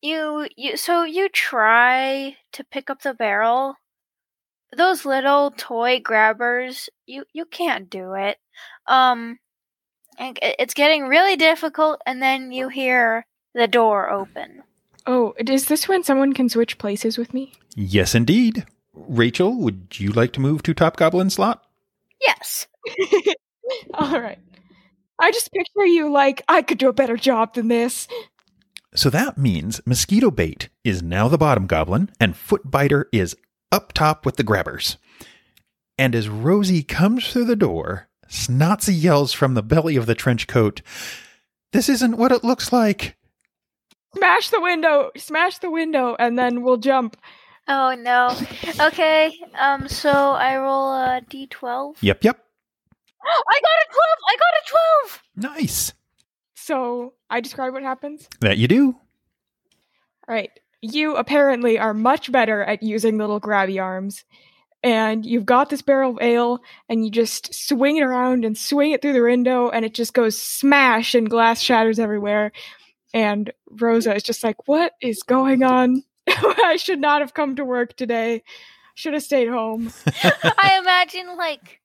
[0.00, 3.74] You you so you try to pick up the barrel.
[4.76, 8.38] Those little toy grabbers, you you can't do it.
[8.86, 9.38] Um,
[10.18, 14.62] and it's getting really difficult, and then you hear the door open.
[15.06, 17.52] Oh, is this when someone can switch places with me?
[17.76, 18.66] Yes, indeed.
[18.94, 21.64] Rachel, would you like to move to Top Goblin slot?
[22.20, 22.66] Yes.
[23.94, 24.38] All right.
[25.18, 28.08] I just picture you like, I could do a better job than this.
[28.94, 33.36] So that means Mosquito Bait is now the bottom goblin, and Footbiter is
[33.70, 34.98] up top with the grabbers.
[35.96, 40.46] And as Rosie comes through the door, Snotsy yells from the belly of the trench
[40.46, 40.82] coat,
[41.72, 43.16] This isn't what it looks like.
[44.16, 47.16] Smash the window, smash the window, and then we'll jump.
[47.68, 48.36] Oh no.
[48.86, 49.38] Okay.
[49.58, 49.88] Um.
[49.88, 51.96] So I roll a d12.
[52.00, 52.44] Yep, yep.
[53.24, 54.06] I got a 12.
[54.28, 55.54] I got a 12.
[55.56, 55.92] Nice.
[56.54, 58.28] So I describe what happens.
[58.40, 58.96] That you do.
[60.28, 60.50] All right.
[60.80, 64.24] You apparently are much better at using little grabby arms.
[64.84, 66.58] And you've got this barrel of ale,
[66.88, 70.12] and you just swing it around and swing it through the window, and it just
[70.12, 72.50] goes smash, and glass shatters everywhere.
[73.14, 76.02] And Rosa is just like, What is going on?
[76.28, 78.42] I should not have come to work today.
[78.94, 79.92] Should have stayed home.
[80.06, 81.80] I imagine like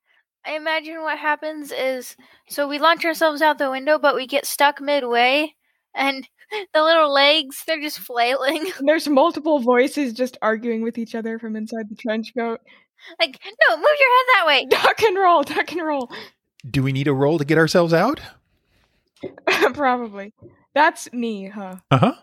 [0.47, 2.15] I imagine what happens is
[2.47, 5.53] so we launch ourselves out the window, but we get stuck midway,
[5.93, 6.27] and
[6.73, 8.71] the little legs they're just flailing.
[8.79, 12.61] There's multiple voices just arguing with each other from inside the trench coat.
[13.19, 14.65] like, no, move your head that way.
[14.69, 16.09] Duck and roll, duck and roll.
[16.69, 18.21] Do we need a roll to get ourselves out?
[19.73, 20.33] Probably.
[20.73, 21.77] That's me, huh?
[21.91, 22.13] Uh huh.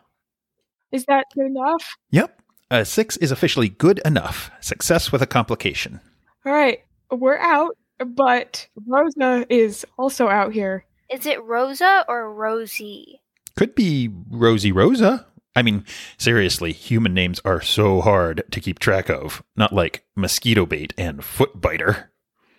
[0.92, 1.96] Is that good enough?
[2.10, 2.40] Yep.
[2.70, 4.50] A six is officially good enough.
[4.60, 6.00] Success with a complication.
[6.46, 10.84] All right, we're out, but Rosa is also out here.
[11.10, 13.20] Is it Rosa or Rosie?
[13.56, 15.26] Could be Rosie Rosa.
[15.56, 15.84] I mean,
[16.18, 19.42] seriously, human names are so hard to keep track of.
[19.54, 22.10] Not like mosquito bait and foot biter.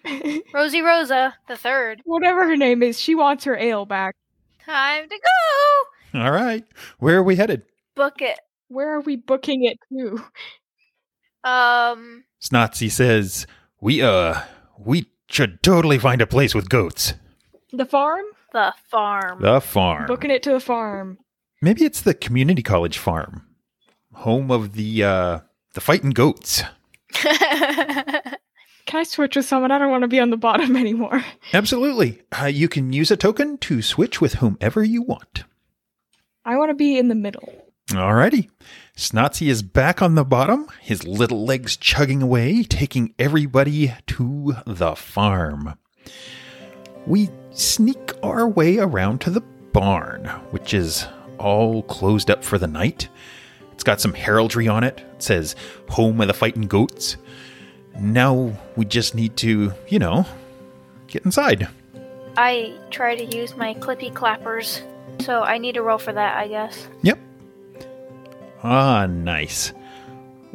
[0.54, 2.02] Rosie Rosa, the third.
[2.06, 4.16] Whatever her name is, she wants her ale back.
[4.66, 5.20] Time to
[6.14, 6.20] go.
[6.22, 6.64] All right.
[7.00, 7.64] Where are we headed?
[7.96, 8.40] Book it.
[8.70, 10.24] Where are we booking it to?
[11.44, 12.24] Um.
[12.42, 13.46] Snotsy says,
[13.82, 14.42] We, uh,
[14.80, 17.14] we should totally find a place with goats.
[17.72, 18.26] The farm?
[18.54, 19.42] The farm.
[19.42, 20.06] The farm.
[20.08, 21.18] Booking it to the farm.
[21.62, 23.46] Maybe it's the community college farm.
[24.14, 25.40] Home of the, uh,
[25.74, 26.64] the fighting goats.
[28.86, 29.72] Can I switch with someone?
[29.72, 31.24] I don't want to be on the bottom anymore.
[31.54, 32.22] Absolutely.
[32.40, 35.44] Uh, you can use a token to switch with whomever you want.
[36.46, 37.52] I want to be in the middle.
[37.90, 38.50] Alrighty.
[38.96, 44.96] Snotsy is back on the bottom, his little legs chugging away, taking everybody to the
[44.96, 45.78] farm.
[47.06, 49.42] We sneak our way around to the
[49.74, 51.06] barn, which is
[51.38, 53.10] all closed up for the night.
[53.74, 55.02] It's got some heraldry on it.
[55.16, 55.58] It says,
[55.90, 57.18] Home of the Fighting Goats.
[58.00, 60.26] Now we just need to, you know,
[61.08, 61.68] get inside.
[62.38, 64.82] I try to use my clippy clappers,
[65.20, 66.88] so I need a roll for that, I guess.
[67.02, 67.20] Yep.
[68.64, 69.74] Ah, nice.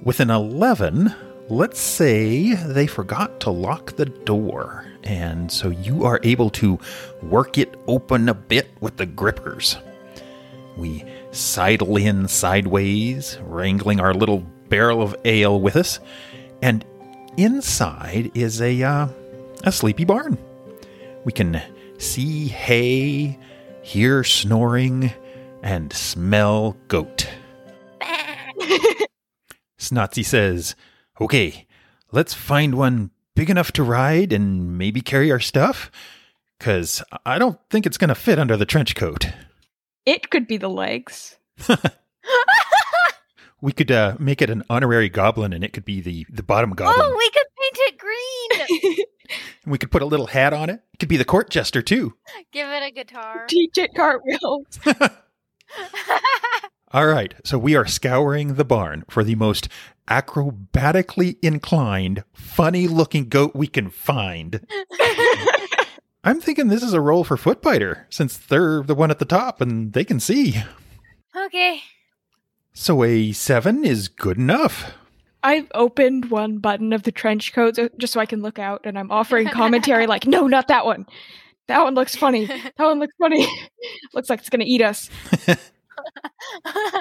[0.02, 1.14] With an 11,
[1.48, 6.78] let's say they forgot to lock the door, and so you are able to
[7.22, 9.76] work it open a bit with the grippers.
[10.76, 16.00] We sidle in sideways, wrangling our little barrel of ale with us,
[16.62, 16.84] and
[17.36, 19.08] inside is a uh,
[19.64, 20.38] a sleepy barn.
[21.24, 21.60] We can
[21.98, 23.38] see hay,
[23.82, 25.12] hear snoring,
[25.62, 27.28] and smell goat.
[29.78, 30.74] Snotsy says,
[31.20, 31.66] Okay,
[32.12, 35.90] let's find one big enough to ride and maybe carry our stuff.
[36.59, 39.30] Because I don't think it's going to fit under the trench coat.
[40.04, 41.37] It could be the legs.
[43.62, 46.70] We could uh, make it an honorary goblin and it could be the, the bottom
[46.70, 46.96] goblin.
[46.98, 49.06] Oh, we could paint it green.
[49.66, 50.83] we could put a little hat on it.
[50.94, 52.14] It could be the court jester, too.
[52.52, 53.44] Give it a guitar.
[53.48, 54.78] Teach it cartwheels.
[56.92, 59.68] All right, so we are scouring the barn for the most
[60.09, 64.66] acrobatically inclined, funny looking goat we can find.
[66.24, 69.61] I'm thinking this is a role for Footbiter, since they're the one at the top
[69.61, 70.61] and they can see.
[71.46, 71.81] okay.
[72.72, 74.92] So a seven is good enough.
[75.44, 78.99] I've opened one button of the trench coat just so I can look out, and
[78.99, 81.07] I'm offering commentary like, no, not that one.
[81.68, 82.47] That one looks funny.
[82.47, 83.47] That one looks funny.
[84.12, 85.09] looks like it's going to eat us.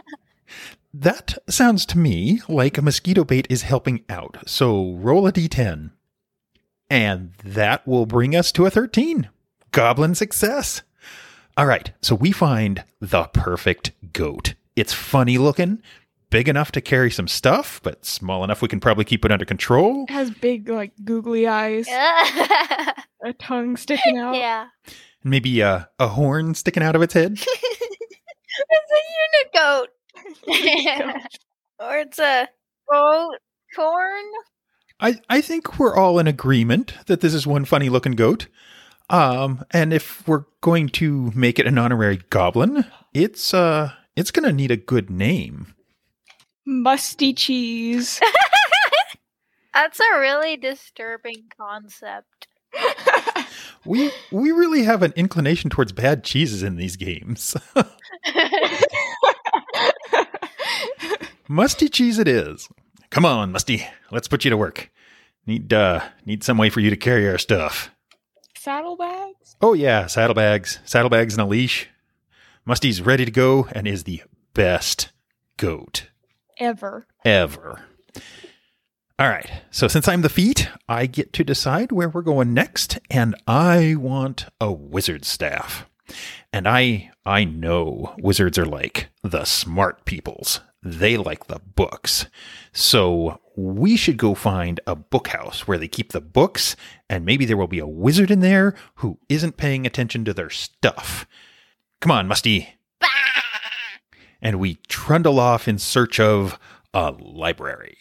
[0.94, 4.38] That sounds to me like a mosquito bait is helping out.
[4.48, 5.92] So roll a d10.
[6.90, 9.30] And that will bring us to a 13.
[9.72, 10.82] Goblin success.
[11.56, 14.56] All right, so we find the perfect goat.
[14.76, 15.84] It's funny looking,
[16.32, 19.46] big enough to carry some stuff, but small enough we can probably keep it under
[19.46, 20.06] control.
[20.10, 21.88] It has big, like, googly eyes,
[23.24, 24.36] a tongue sticking out.
[24.36, 24.68] Yeah.
[25.22, 27.40] And maybe uh, a horn sticking out of its head.
[28.70, 28.92] it's
[29.56, 29.88] a unigoat.
[31.80, 32.48] or it's a
[32.92, 33.38] goat
[33.76, 34.26] corn.
[35.00, 38.48] I, I think we're all in agreement that this is one funny looking goat.
[39.10, 44.52] Um, and if we're going to make it an honorary goblin, it's uh it's gonna
[44.52, 45.74] need a good name.
[46.66, 48.20] Musty cheese.
[49.74, 52.48] That's a really disturbing concept.
[53.86, 57.56] We we really have an inclination towards bad cheeses in these games.
[61.48, 62.70] Musty cheese it is.
[63.10, 63.88] Come on, Musty.
[64.12, 64.92] Let's put you to work.
[65.48, 67.92] Need uh need some way for you to carry our stuff.
[68.58, 69.56] Saddlebags?
[69.62, 71.88] Oh yeah, saddlebags, saddlebags and a leash.
[72.66, 74.22] Musty's ready to go and is the
[74.54, 75.12] best
[75.58, 76.10] goat
[76.60, 77.08] Ever.
[77.26, 77.86] ever.
[79.20, 79.52] All right.
[79.70, 83.96] So since I'm the feet, I get to decide where we're going next, and I
[83.96, 85.90] want a wizard staff.
[86.54, 90.62] And I I know wizards are like the smart peoples.
[90.82, 92.28] They like the books.
[92.72, 96.78] So we should go find a book house where they keep the books,
[97.10, 100.50] and maybe there will be a wizard in there who isn't paying attention to their
[100.50, 101.28] stuff.
[102.00, 102.76] Come on, Musty.
[104.42, 106.58] And we trundle off in search of
[106.94, 107.98] a library.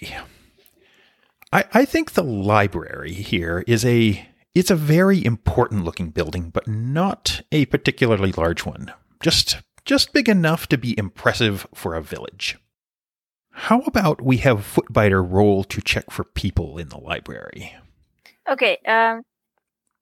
[1.53, 6.67] I, I think the library here is a it's a very important looking building, but
[6.67, 8.93] not a particularly large one.
[9.21, 12.59] Just just big enough to be impressive for a village.
[13.53, 17.75] How about we have Footbiter roll to check for people in the library?
[18.49, 19.23] Okay, um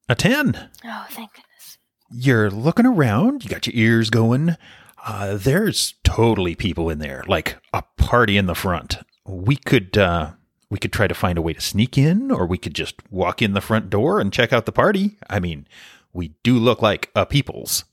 [0.09, 0.71] A 10.
[0.85, 1.79] oh thank goodness.
[2.11, 4.57] You're looking around, you got your ears going.
[5.05, 8.99] Uh, there's totally people in there, like a party in the front.
[9.25, 10.33] We could uh,
[10.71, 13.41] we could try to find a way to sneak in, or we could just walk
[13.41, 15.17] in the front door and check out the party.
[15.31, 15.67] I mean,
[16.13, 17.85] we do look like a peoples.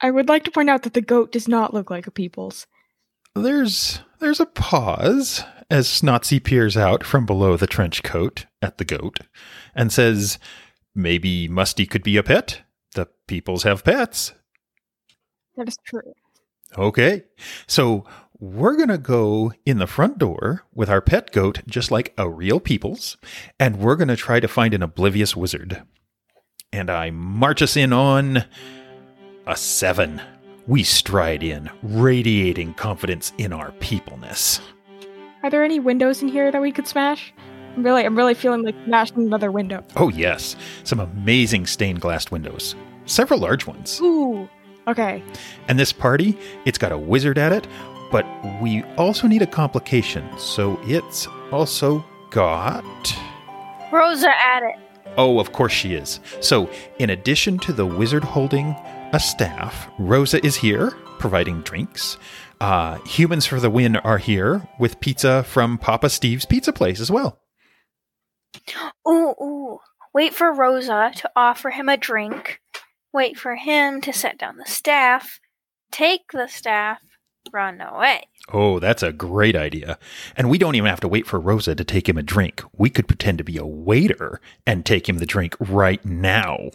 [0.00, 2.66] I would like to point out that the goat does not look like a people's.
[3.34, 8.84] There's there's a pause as Snotsy peers out from below the trench coat at the
[8.84, 9.20] goat
[9.74, 10.38] and says,
[10.94, 12.62] "Maybe Musty could be a pet.
[12.94, 14.32] The peoples have pets."
[15.56, 16.14] That is true.
[16.76, 17.24] Okay.
[17.66, 18.04] So
[18.40, 22.28] we're going to go in the front door with our pet goat, just like a
[22.28, 23.16] real people's,
[23.58, 25.82] and we're going to try to find an oblivious wizard.
[26.72, 28.44] And I march us in on
[29.46, 30.20] a seven.
[30.68, 34.60] We stride in, radiating confidence in our peopleness.
[35.42, 37.32] Are there any windows in here that we could smash?
[37.74, 39.82] I'm really, I'm really feeling like smashing another window.
[39.96, 42.76] Oh, yes, some amazing stained glass windows,
[43.06, 44.00] several large ones.
[44.00, 44.48] Ooh.
[44.88, 45.22] Okay.
[45.68, 47.66] And this party, it's got a wizard at it,
[48.10, 48.26] but
[48.60, 50.26] we also need a complication.
[50.38, 52.84] So it's also got.
[53.92, 54.76] Rosa at it.
[55.16, 56.20] Oh, of course she is.
[56.40, 58.76] So, in addition to the wizard holding
[59.12, 62.18] a staff, Rosa is here providing drinks.
[62.60, 67.10] Uh, Humans for the Win are here with pizza from Papa Steve's Pizza Place as
[67.10, 67.40] well.
[69.08, 69.78] Ooh, ooh.
[70.14, 72.60] Wait for Rosa to offer him a drink.
[73.12, 75.40] Wait for him to set down the staff.
[75.90, 77.00] Take the staff.
[77.52, 78.24] Run away.
[78.52, 79.98] Oh, that's a great idea.
[80.36, 82.62] And we don't even have to wait for Rosa to take him a drink.
[82.76, 86.70] We could pretend to be a waiter and take him the drink right now.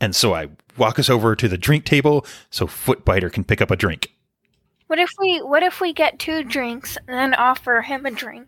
[0.00, 3.70] And so I walk us over to the drink table so Footbiter can pick up
[3.70, 4.12] a drink.
[4.86, 8.46] What if we what if we get two drinks and then offer him a drink?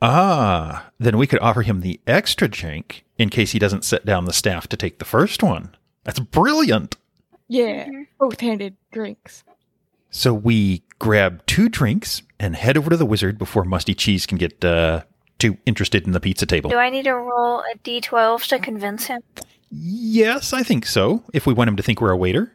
[0.00, 4.24] Ah, then we could offer him the extra drink in case he doesn't set down
[4.24, 5.74] the staff to take the first one.
[6.04, 6.96] That's brilliant.
[7.48, 7.86] Yeah.
[7.86, 8.06] Mhm.
[8.18, 9.44] Both handed drinks.
[10.12, 14.36] So we grab two drinks and head over to the wizard before Musty Cheese can
[14.36, 15.02] get uh,
[15.38, 16.68] too interested in the pizza table.
[16.68, 19.22] Do I need to roll a d12 to convince him?
[19.70, 21.24] Yes, I think so.
[21.32, 22.52] If we want him to think we're a waiter.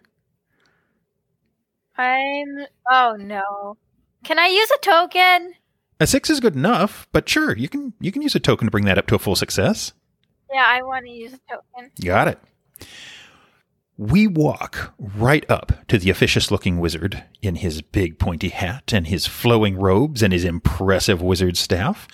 [1.98, 3.78] I'm Oh no.
[4.24, 5.56] Can I use a token?
[6.00, 8.72] A six is good enough, but sure, you can you can use a token to
[8.72, 9.94] bring that up to a full success.
[10.54, 11.92] Yeah, I want to use a token.
[12.06, 12.40] Got it.
[13.98, 19.08] We walk right up to the officious looking wizard in his big pointy hat and
[19.08, 22.08] his flowing robes and his impressive wizard staff.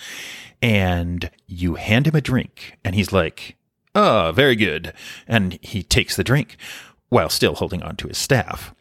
[0.62, 3.56] And you hand him a drink, and he's like,
[3.94, 4.94] Oh, very good.
[5.28, 6.56] And he takes the drink
[7.10, 8.74] while still holding on to his staff.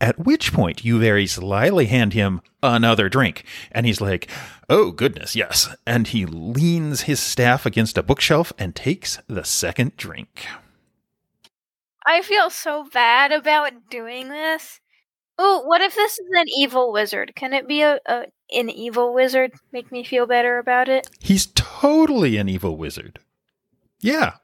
[0.00, 3.44] At which point you very slyly hand him another drink.
[3.70, 4.30] And he's like,
[4.70, 5.76] Oh, goodness, yes.
[5.86, 10.46] And he leans his staff against a bookshelf and takes the second drink.
[12.06, 14.80] I feel so bad about doing this.
[15.38, 17.32] Oh, what if this is an evil wizard?
[17.34, 19.52] Can it be a, a an evil wizard?
[19.72, 21.08] Make me feel better about it.
[21.20, 23.18] He's totally an evil wizard.
[24.00, 24.34] Yeah.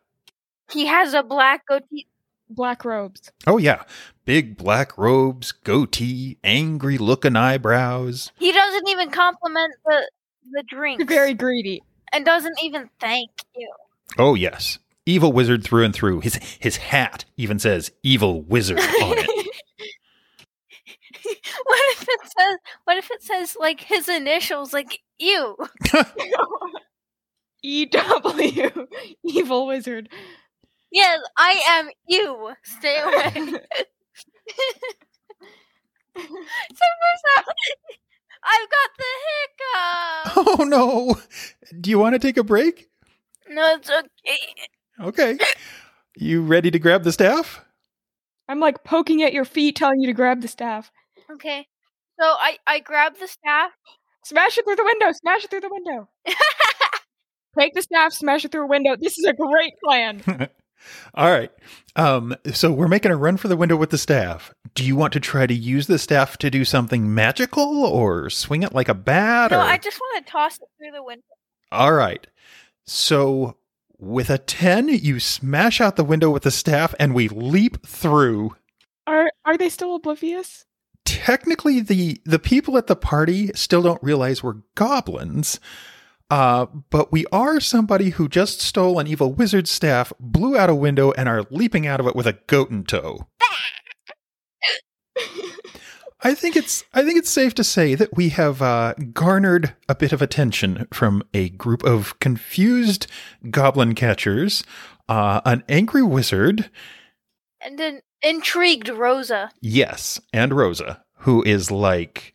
[0.73, 2.07] He has a black goatee.
[2.49, 3.31] Black robes.
[3.47, 3.83] Oh, yeah.
[4.25, 8.33] Big black robes, goatee, angry looking eyebrows.
[8.39, 10.11] He doesn't even compliment the
[10.53, 11.05] the drinks.
[11.05, 11.83] Very greedy.
[12.13, 13.71] and doesn't even thank you.
[14.19, 14.81] Oh, yes.
[15.11, 16.21] Evil wizard through and through.
[16.21, 19.27] His his hat even says evil wizard on it.
[21.65, 22.57] what if it says?
[22.85, 25.57] What if it says like his initials, like you?
[27.65, 28.87] EW.
[29.25, 30.09] Evil wizard.
[30.93, 32.53] Yes, I am you.
[32.63, 33.33] Stay away.
[33.33, 33.43] so
[36.17, 37.45] first off,
[38.45, 40.61] I've got the hiccup.
[40.61, 41.21] oh, no.
[41.81, 42.89] Do you want to take a break?
[43.49, 44.39] No, it's okay.
[45.01, 45.39] Okay.
[46.17, 47.65] You ready to grab the staff?
[48.49, 50.91] I'm like poking at your feet, telling you to grab the staff.
[51.33, 51.67] Okay.
[52.21, 53.71] So I I grab the staff.
[54.25, 55.13] Smash it through the window.
[55.13, 56.09] Smash it through the window.
[57.59, 58.95] Take the staff, smash it through a window.
[58.97, 60.23] This is a great plan.
[61.15, 61.51] All right.
[61.97, 64.55] Um, so we're making a run for the window with the staff.
[64.75, 68.63] Do you want to try to use the staff to do something magical or swing
[68.63, 69.51] it like a bat?
[69.51, 69.63] no, or...
[69.63, 71.25] I just want to toss it through the window.
[71.73, 72.25] All right.
[72.87, 73.57] So
[74.01, 78.57] with a 10, you smash out the window with the staff and we leap through.
[79.07, 80.65] Are are they still oblivious?
[81.05, 85.61] Technically the the people at the party still don't realize we're goblins.
[86.31, 90.75] Uh, but we are somebody who just stole an evil wizard's staff, blew out a
[90.75, 93.27] window, and are leaping out of it with a goat in tow.
[96.23, 99.95] I think it's I think it's safe to say that we have uh, garnered a
[99.95, 103.07] bit of attention from a group of confused
[103.51, 104.63] goblin catchers,
[105.09, 106.71] uh, an angry wizard,
[107.63, 109.51] And an intrigued Rosa.
[109.63, 112.35] yes, and Rosa, who is like,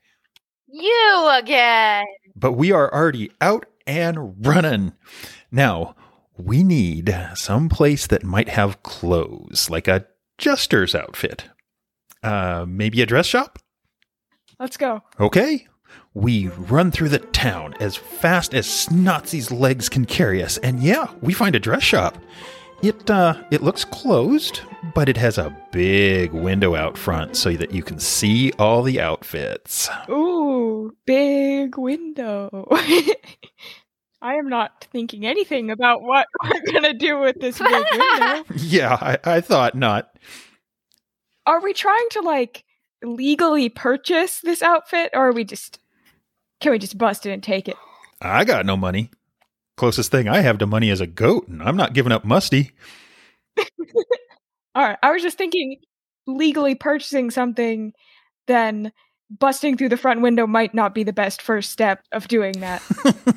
[0.68, 2.06] You again.
[2.36, 4.94] but we are already out and running.
[5.52, 5.96] Now,
[6.38, 10.08] we need some place that might have clothes, like a
[10.40, 11.46] jester's outfit.
[12.24, 13.60] Uh, maybe a dress shop?
[14.60, 15.02] Let's go.
[15.20, 15.68] Okay.
[16.14, 21.08] We run through the town as fast as Snotsy's legs can carry us, and yeah,
[21.22, 22.18] we find a dress shop.
[22.82, 24.62] It uh it looks closed,
[24.94, 29.00] but it has a big window out front so that you can see all the
[29.00, 29.90] outfits.
[30.10, 32.68] Ooh, big window.
[34.22, 38.44] I am not thinking anything about what we're gonna do with this big window.
[38.58, 40.10] Yeah, I, I thought not.
[41.46, 42.65] Are we trying to like
[43.06, 45.80] legally purchase this outfit, or are we just
[46.62, 47.76] can we just bust it and take it?
[48.22, 49.12] I got no money.
[49.78, 52.72] Closest thing I have to money is a goat, and I'm not giving up Musty.
[54.76, 55.78] All right, I was just thinking
[56.28, 57.94] legally purchasing something,
[58.48, 58.92] then
[59.30, 62.82] busting through the front window might not be the best first step of doing that.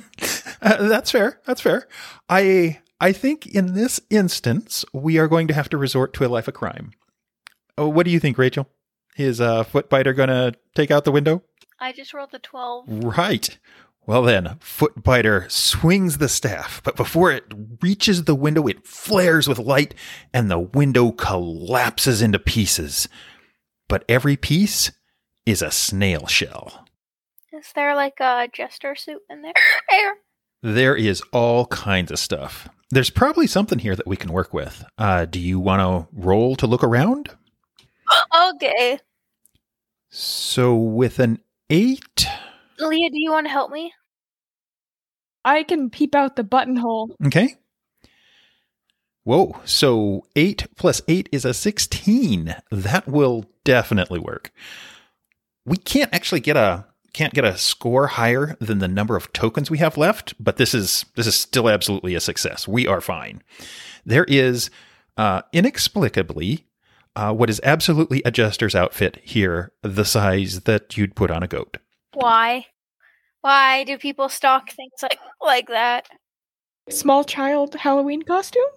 [0.60, 1.40] Uh, that's fair.
[1.46, 1.86] That's fair.
[2.28, 6.28] I I think in this instance we are going to have to resort to a
[6.28, 6.90] life of crime.
[7.76, 8.68] Oh, what do you think, Rachel?
[9.18, 11.42] Is uh, Footbiter going to take out the window?
[11.80, 12.84] I just rolled the 12.
[13.04, 13.58] Right.
[14.06, 17.44] Well then, Footbiter swings the staff, but before it
[17.82, 19.92] reaches the window, it flares with light,
[20.32, 23.08] and the window collapses into pieces.
[23.88, 24.92] But every piece
[25.44, 26.86] is a snail shell.
[27.52, 29.52] Is there like a jester suit in there?
[29.90, 30.14] There.
[30.62, 32.68] There is all kinds of stuff.
[32.90, 34.84] There's probably something here that we can work with.
[34.96, 37.30] Uh, do you want to roll to look around?
[38.54, 39.00] Okay.
[40.10, 41.40] So with an
[41.70, 42.26] eight,
[42.78, 43.92] Leah, do you want to help me?
[45.44, 47.16] I can peep out the buttonhole.
[47.26, 47.56] okay.
[49.24, 52.54] Whoa, so eight plus eight is a 16.
[52.70, 54.50] That will definitely work.
[55.66, 59.70] We can't actually get a can't get a score higher than the number of tokens
[59.70, 62.66] we have left, but this is this is still absolutely a success.
[62.66, 63.42] We are fine.
[64.06, 64.70] There is
[65.18, 66.67] uh, inexplicably
[67.18, 71.48] uh, what is absolutely a jester's outfit here, the size that you'd put on a
[71.48, 71.78] goat.
[72.14, 72.66] Why?
[73.40, 76.08] Why do people stock things like like that?
[76.88, 78.70] Small child Halloween costume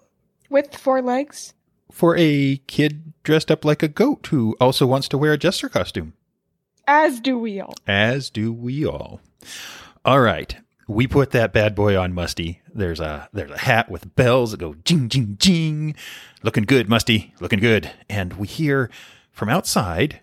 [0.50, 1.54] with four legs.
[1.92, 5.68] For a kid dressed up like a goat who also wants to wear a jester
[5.68, 6.14] costume.
[6.88, 7.74] As do we all.
[7.86, 9.20] As do we all.
[10.04, 10.56] All right.
[10.88, 12.60] We put that bad boy on Musty.
[12.74, 15.94] There's a there's a hat with bells that go jing jing jing.
[16.42, 17.34] Looking good, Musty.
[17.40, 17.90] Looking good.
[18.08, 18.90] And we hear
[19.30, 20.20] from outside,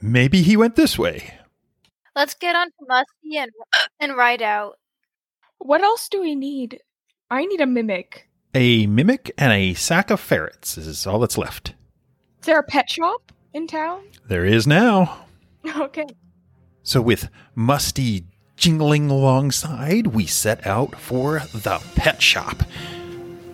[0.00, 1.34] maybe he went this way.
[2.14, 3.50] Let's get on to Musty and
[4.00, 4.78] and ride out.
[5.58, 6.80] What else do we need?
[7.30, 8.28] I need a mimic.
[8.54, 11.74] A mimic and a sack of ferrets is all that's left.
[12.40, 14.02] Is there a pet shop in town?
[14.28, 15.24] There is now.
[15.76, 16.06] Okay.
[16.82, 18.24] So, with Musty
[18.58, 22.64] jingling alongside, we set out for the pet shop.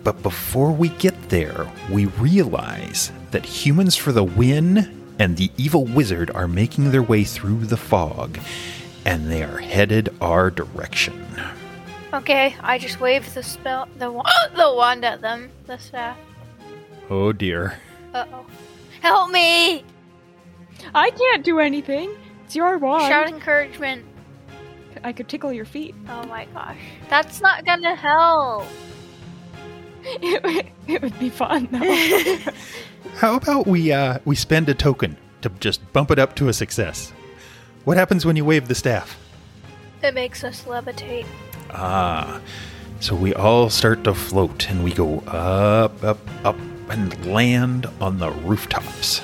[0.03, 5.85] But before we get there, we realize that Humans for the Win and the evil
[5.85, 8.39] wizard are making their way through the fog,
[9.05, 11.25] and they are headed our direction.
[12.13, 14.11] Okay, I just waved the spell, the
[14.57, 15.51] the wand at them.
[15.67, 16.17] The staff.
[17.11, 17.79] Oh dear.
[18.13, 18.47] Uh oh.
[19.01, 19.85] Help me!
[20.95, 22.11] I can't do anything.
[22.45, 23.09] It's your wand.
[23.09, 24.05] Shout encouragement.
[25.03, 25.95] I could tickle your feet.
[26.09, 26.77] Oh my gosh,
[27.09, 28.67] that's not gonna help.
[30.07, 32.53] It, would- it would be fun though.
[33.17, 36.53] How about we uh we spend a token to just bump it up to a
[36.53, 37.11] success?
[37.85, 39.19] What happens when you wave the staff?
[40.03, 41.25] It makes us levitate.
[41.71, 42.41] Ah.
[43.01, 46.57] So we all start to float and we go up, up, up
[46.91, 49.23] and land on the rooftops.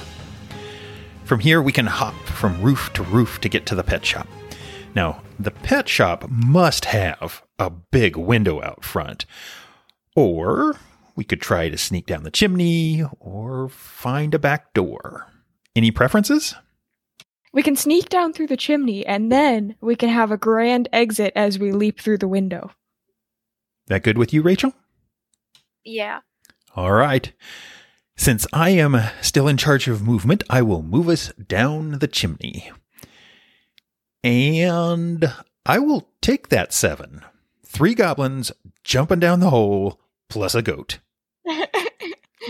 [1.24, 4.26] From here we can hop from roof to roof to get to the pet shop.
[4.94, 9.24] Now, the pet shop must have a big window out front.
[10.16, 10.76] Or
[11.14, 15.26] we could try to sneak down the chimney or find a back door.
[15.76, 16.54] Any preferences?
[17.52, 21.32] we can sneak down through the chimney and then we can have a grand exit
[21.34, 22.70] as we leap through the window.
[23.88, 24.72] That good with you, Rachel?
[25.84, 26.20] Yeah.
[26.76, 27.32] All right.
[28.16, 32.70] Since I am still in charge of movement, I will move us down the chimney.
[34.22, 35.32] And
[35.64, 37.22] I will take that seven.
[37.64, 38.52] Three goblins
[38.84, 40.98] jumping down the hole, plus a goat.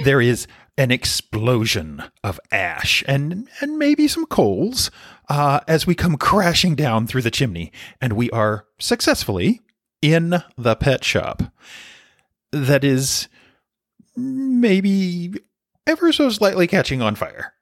[0.04, 0.46] There is
[0.78, 4.90] an explosion of ash and, and maybe some coals
[5.28, 9.60] uh, as we come crashing down through the chimney, and we are successfully
[10.00, 11.42] in the pet shop.
[12.52, 13.28] That is
[14.16, 15.34] maybe
[15.86, 17.52] ever so slightly catching on fire.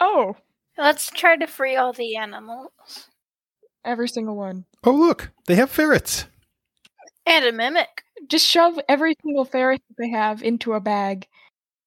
[0.00, 0.36] oh,
[0.76, 3.08] Let's try to free all the animals.
[3.86, 4.64] Every single one.
[4.84, 6.26] Oh, look, they have ferrets.
[7.24, 8.02] And a mimic.
[8.28, 11.26] Just shove every single ferret that they have into a bag.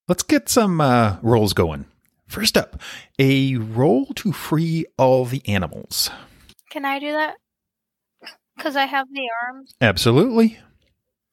[0.07, 1.85] Let's get some uh, rolls going.
[2.27, 2.79] First up,
[3.17, 6.09] a roll to free all the animals.
[6.69, 7.35] Can I do that?
[8.55, 9.73] Because I have the arms.
[9.81, 10.59] Absolutely.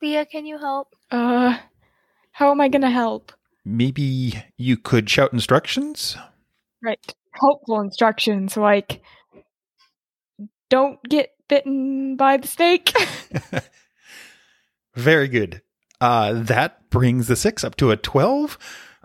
[0.01, 0.89] Leah, can you help?
[1.11, 1.59] Uh,
[2.33, 3.33] how am I gonna help?
[3.65, 6.17] Maybe you could shout instructions?
[6.83, 7.15] Right.
[7.33, 9.03] Helpful instructions like
[10.69, 12.93] don't get bitten by the snake.
[14.95, 15.63] Very good.
[16.01, 18.59] Uh, that brings the six up to a 12.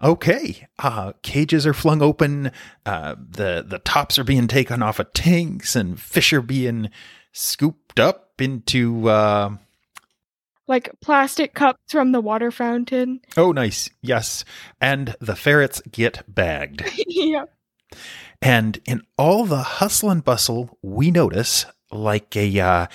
[0.04, 0.68] Okay.
[0.80, 2.52] Uh, cages are flung open.
[2.86, 6.90] Uh, the, the tops are being taken off of tanks and fish are being
[7.34, 9.56] scooped up into, uh,
[10.68, 13.20] like plastic cups from the water fountain.
[13.38, 13.90] oh, nice.
[14.02, 14.46] Yes.
[14.80, 16.84] And the ferrets get bagged.
[17.08, 17.46] yeah.
[18.42, 22.88] And in all the hustle and bustle, we notice like a uh,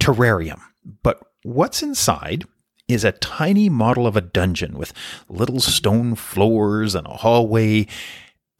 [0.00, 0.60] terrarium.
[1.02, 2.44] But what's inside
[2.88, 4.92] is a tiny model of a dungeon with
[5.28, 7.86] little stone floors and a hallway.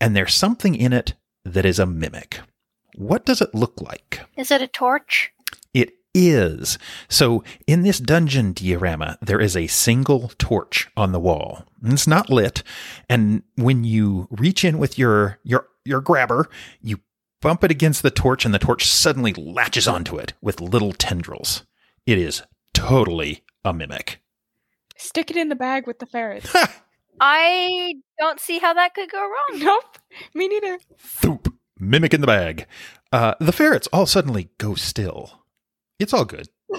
[0.01, 1.14] And there's something in it
[1.45, 2.41] that is a mimic.
[2.95, 4.20] What does it look like?
[4.36, 5.32] Is it a torch?
[5.74, 6.78] It is.
[7.09, 11.64] So in this dungeon diorama, there is a single torch on the wall.
[11.84, 12.62] It's not lit,
[13.09, 16.49] and when you reach in with your your your grabber,
[16.81, 17.01] you
[17.41, 21.64] bump it against the torch, and the torch suddenly latches onto it with little tendrils.
[22.07, 22.43] It is
[22.74, 24.20] totally a mimic.
[24.97, 26.55] Stick it in the bag with the ferrets.
[27.20, 29.59] I don't see how that could go wrong.
[29.62, 29.99] nope.
[30.35, 30.78] Me neither.
[30.99, 32.66] Thoop, mimic in the bag.
[33.12, 35.43] Uh, the ferrets all suddenly go still.
[35.99, 36.49] It's all good.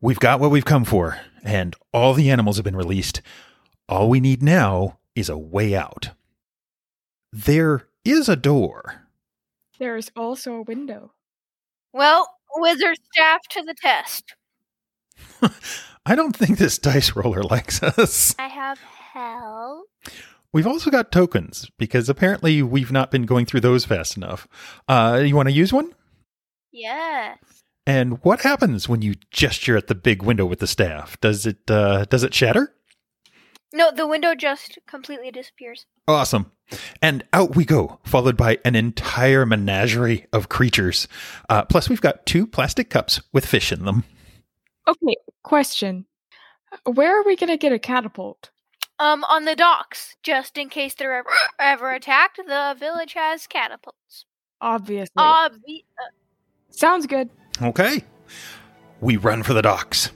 [0.00, 3.22] We've got what we've come for, and all the animals have been released.
[3.88, 6.10] All we need now is a way out.
[7.36, 9.02] There is a door.
[9.78, 11.12] There's also a window.
[11.92, 14.34] Well, wizard staff to the test.
[16.06, 18.34] I don't think this dice roller likes us.
[18.38, 19.86] I have help.
[20.50, 24.48] We've also got tokens because apparently we've not been going through those fast enough.
[24.88, 25.92] Uh, you want to use one?
[26.72, 27.36] Yes.
[27.86, 31.20] And what happens when you gesture at the big window with the staff?
[31.20, 32.72] Does it uh, does it shatter?
[33.74, 35.84] No, the window just completely disappears.
[36.08, 36.52] Awesome.
[37.00, 41.06] And out we go, followed by an entire menagerie of creatures.
[41.48, 44.04] Uh, plus, we've got two plastic cups with fish in them.
[44.88, 46.06] Okay, question.
[46.84, 48.50] Where are we going to get a catapult?
[48.98, 51.28] Um, on the docks, just in case they're ever,
[51.60, 54.24] ever attacked, the village has catapults.
[54.60, 55.12] Obviously.
[55.16, 56.10] Obvi- uh,
[56.70, 57.30] Sounds good.
[57.60, 58.04] Okay.
[59.00, 60.10] We run for the docks.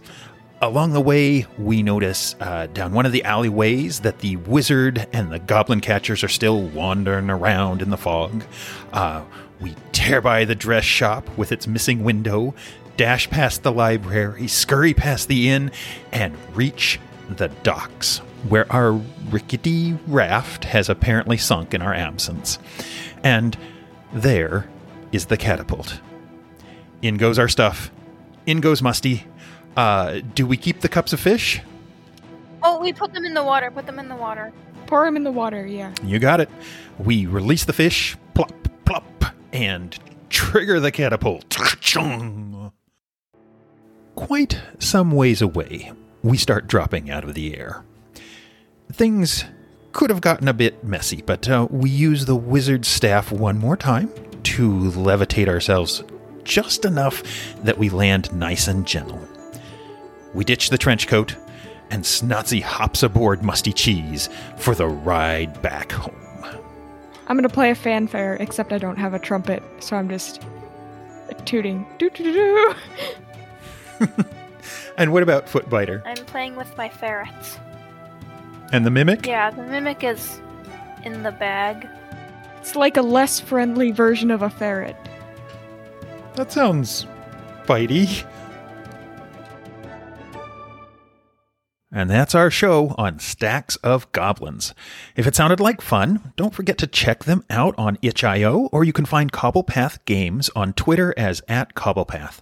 [0.62, 5.32] Along the way, we notice uh, down one of the alleyways that the wizard and
[5.32, 8.44] the goblin catchers are still wandering around in the fog.
[8.92, 9.24] Uh,
[9.58, 12.54] we tear by the dress shop with its missing window,
[12.98, 15.70] dash past the library, scurry past the inn,
[16.12, 17.00] and reach
[17.30, 19.00] the docks, where our
[19.30, 22.58] rickety raft has apparently sunk in our absence.
[23.24, 23.56] And
[24.12, 24.68] there
[25.10, 26.00] is the catapult.
[27.00, 27.90] In goes our stuff.
[28.44, 29.24] In goes Musty.
[29.76, 31.60] Uh, do we keep the cups of fish?
[32.62, 33.70] Oh, we put them in the water.
[33.70, 34.52] Put them in the water.
[34.86, 35.92] Pour them in the water, yeah.
[36.02, 36.50] You got it.
[36.98, 38.52] We release the fish, plop,
[38.84, 39.96] plop, and
[40.28, 41.48] trigger the catapult.
[41.80, 42.72] Chung.
[44.16, 45.92] Quite some ways away,
[46.22, 47.84] we start dropping out of the air.
[48.92, 49.44] Things
[49.92, 53.76] could have gotten a bit messy, but uh, we use the wizard's staff one more
[53.76, 54.12] time
[54.42, 56.02] to levitate ourselves
[56.44, 57.22] just enough
[57.62, 59.20] that we land nice and gentle.
[60.34, 61.36] We ditch the trench coat,
[61.90, 66.14] and Snotsy hops aboard Musty Cheese for the ride back home.
[67.26, 70.42] I'm gonna play a fanfare, except I don't have a trumpet, so I'm just
[71.44, 71.86] tooting.
[71.98, 72.74] Doo doo doo
[73.98, 74.14] doo.
[75.00, 76.02] And what about Footbiter?
[76.04, 77.58] I'm playing with my ferrets.
[78.70, 79.26] And the Mimic?
[79.26, 80.42] Yeah, the mimic is
[81.04, 81.88] in the bag.
[82.58, 84.96] It's like a less friendly version of a ferret.
[86.34, 87.06] That sounds
[87.64, 88.26] bitey.
[91.92, 94.74] And that's our show on Stacks of Goblins.
[95.16, 98.92] If it sounded like fun, don't forget to check them out on itch.io, or you
[98.92, 102.40] can find Cobblepath Games on Twitter as at Cobblepath.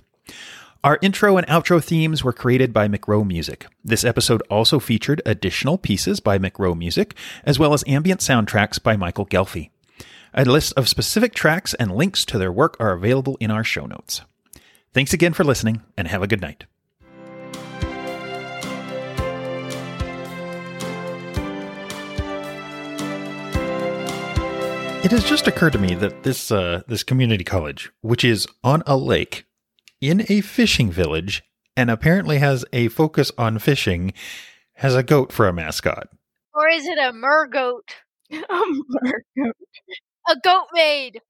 [0.84, 3.66] Our intro and outro themes were created by McRow Music.
[3.82, 8.96] This episode also featured additional pieces by McRow Music, as well as ambient soundtracks by
[8.96, 9.70] Michael Ghelfi.
[10.34, 13.86] A list of specific tracks and links to their work are available in our show
[13.86, 14.20] notes.
[14.92, 16.66] Thanks again for listening, and have a good night.
[25.08, 28.82] It has just occurred to me that this uh, this community college, which is on
[28.86, 29.46] a lake
[30.02, 31.42] in a fishing village,
[31.74, 34.12] and apparently has a focus on fishing,
[34.74, 36.10] has a goat for a mascot.
[36.52, 37.88] Or is it a mer goat?
[38.30, 41.22] A goat maid.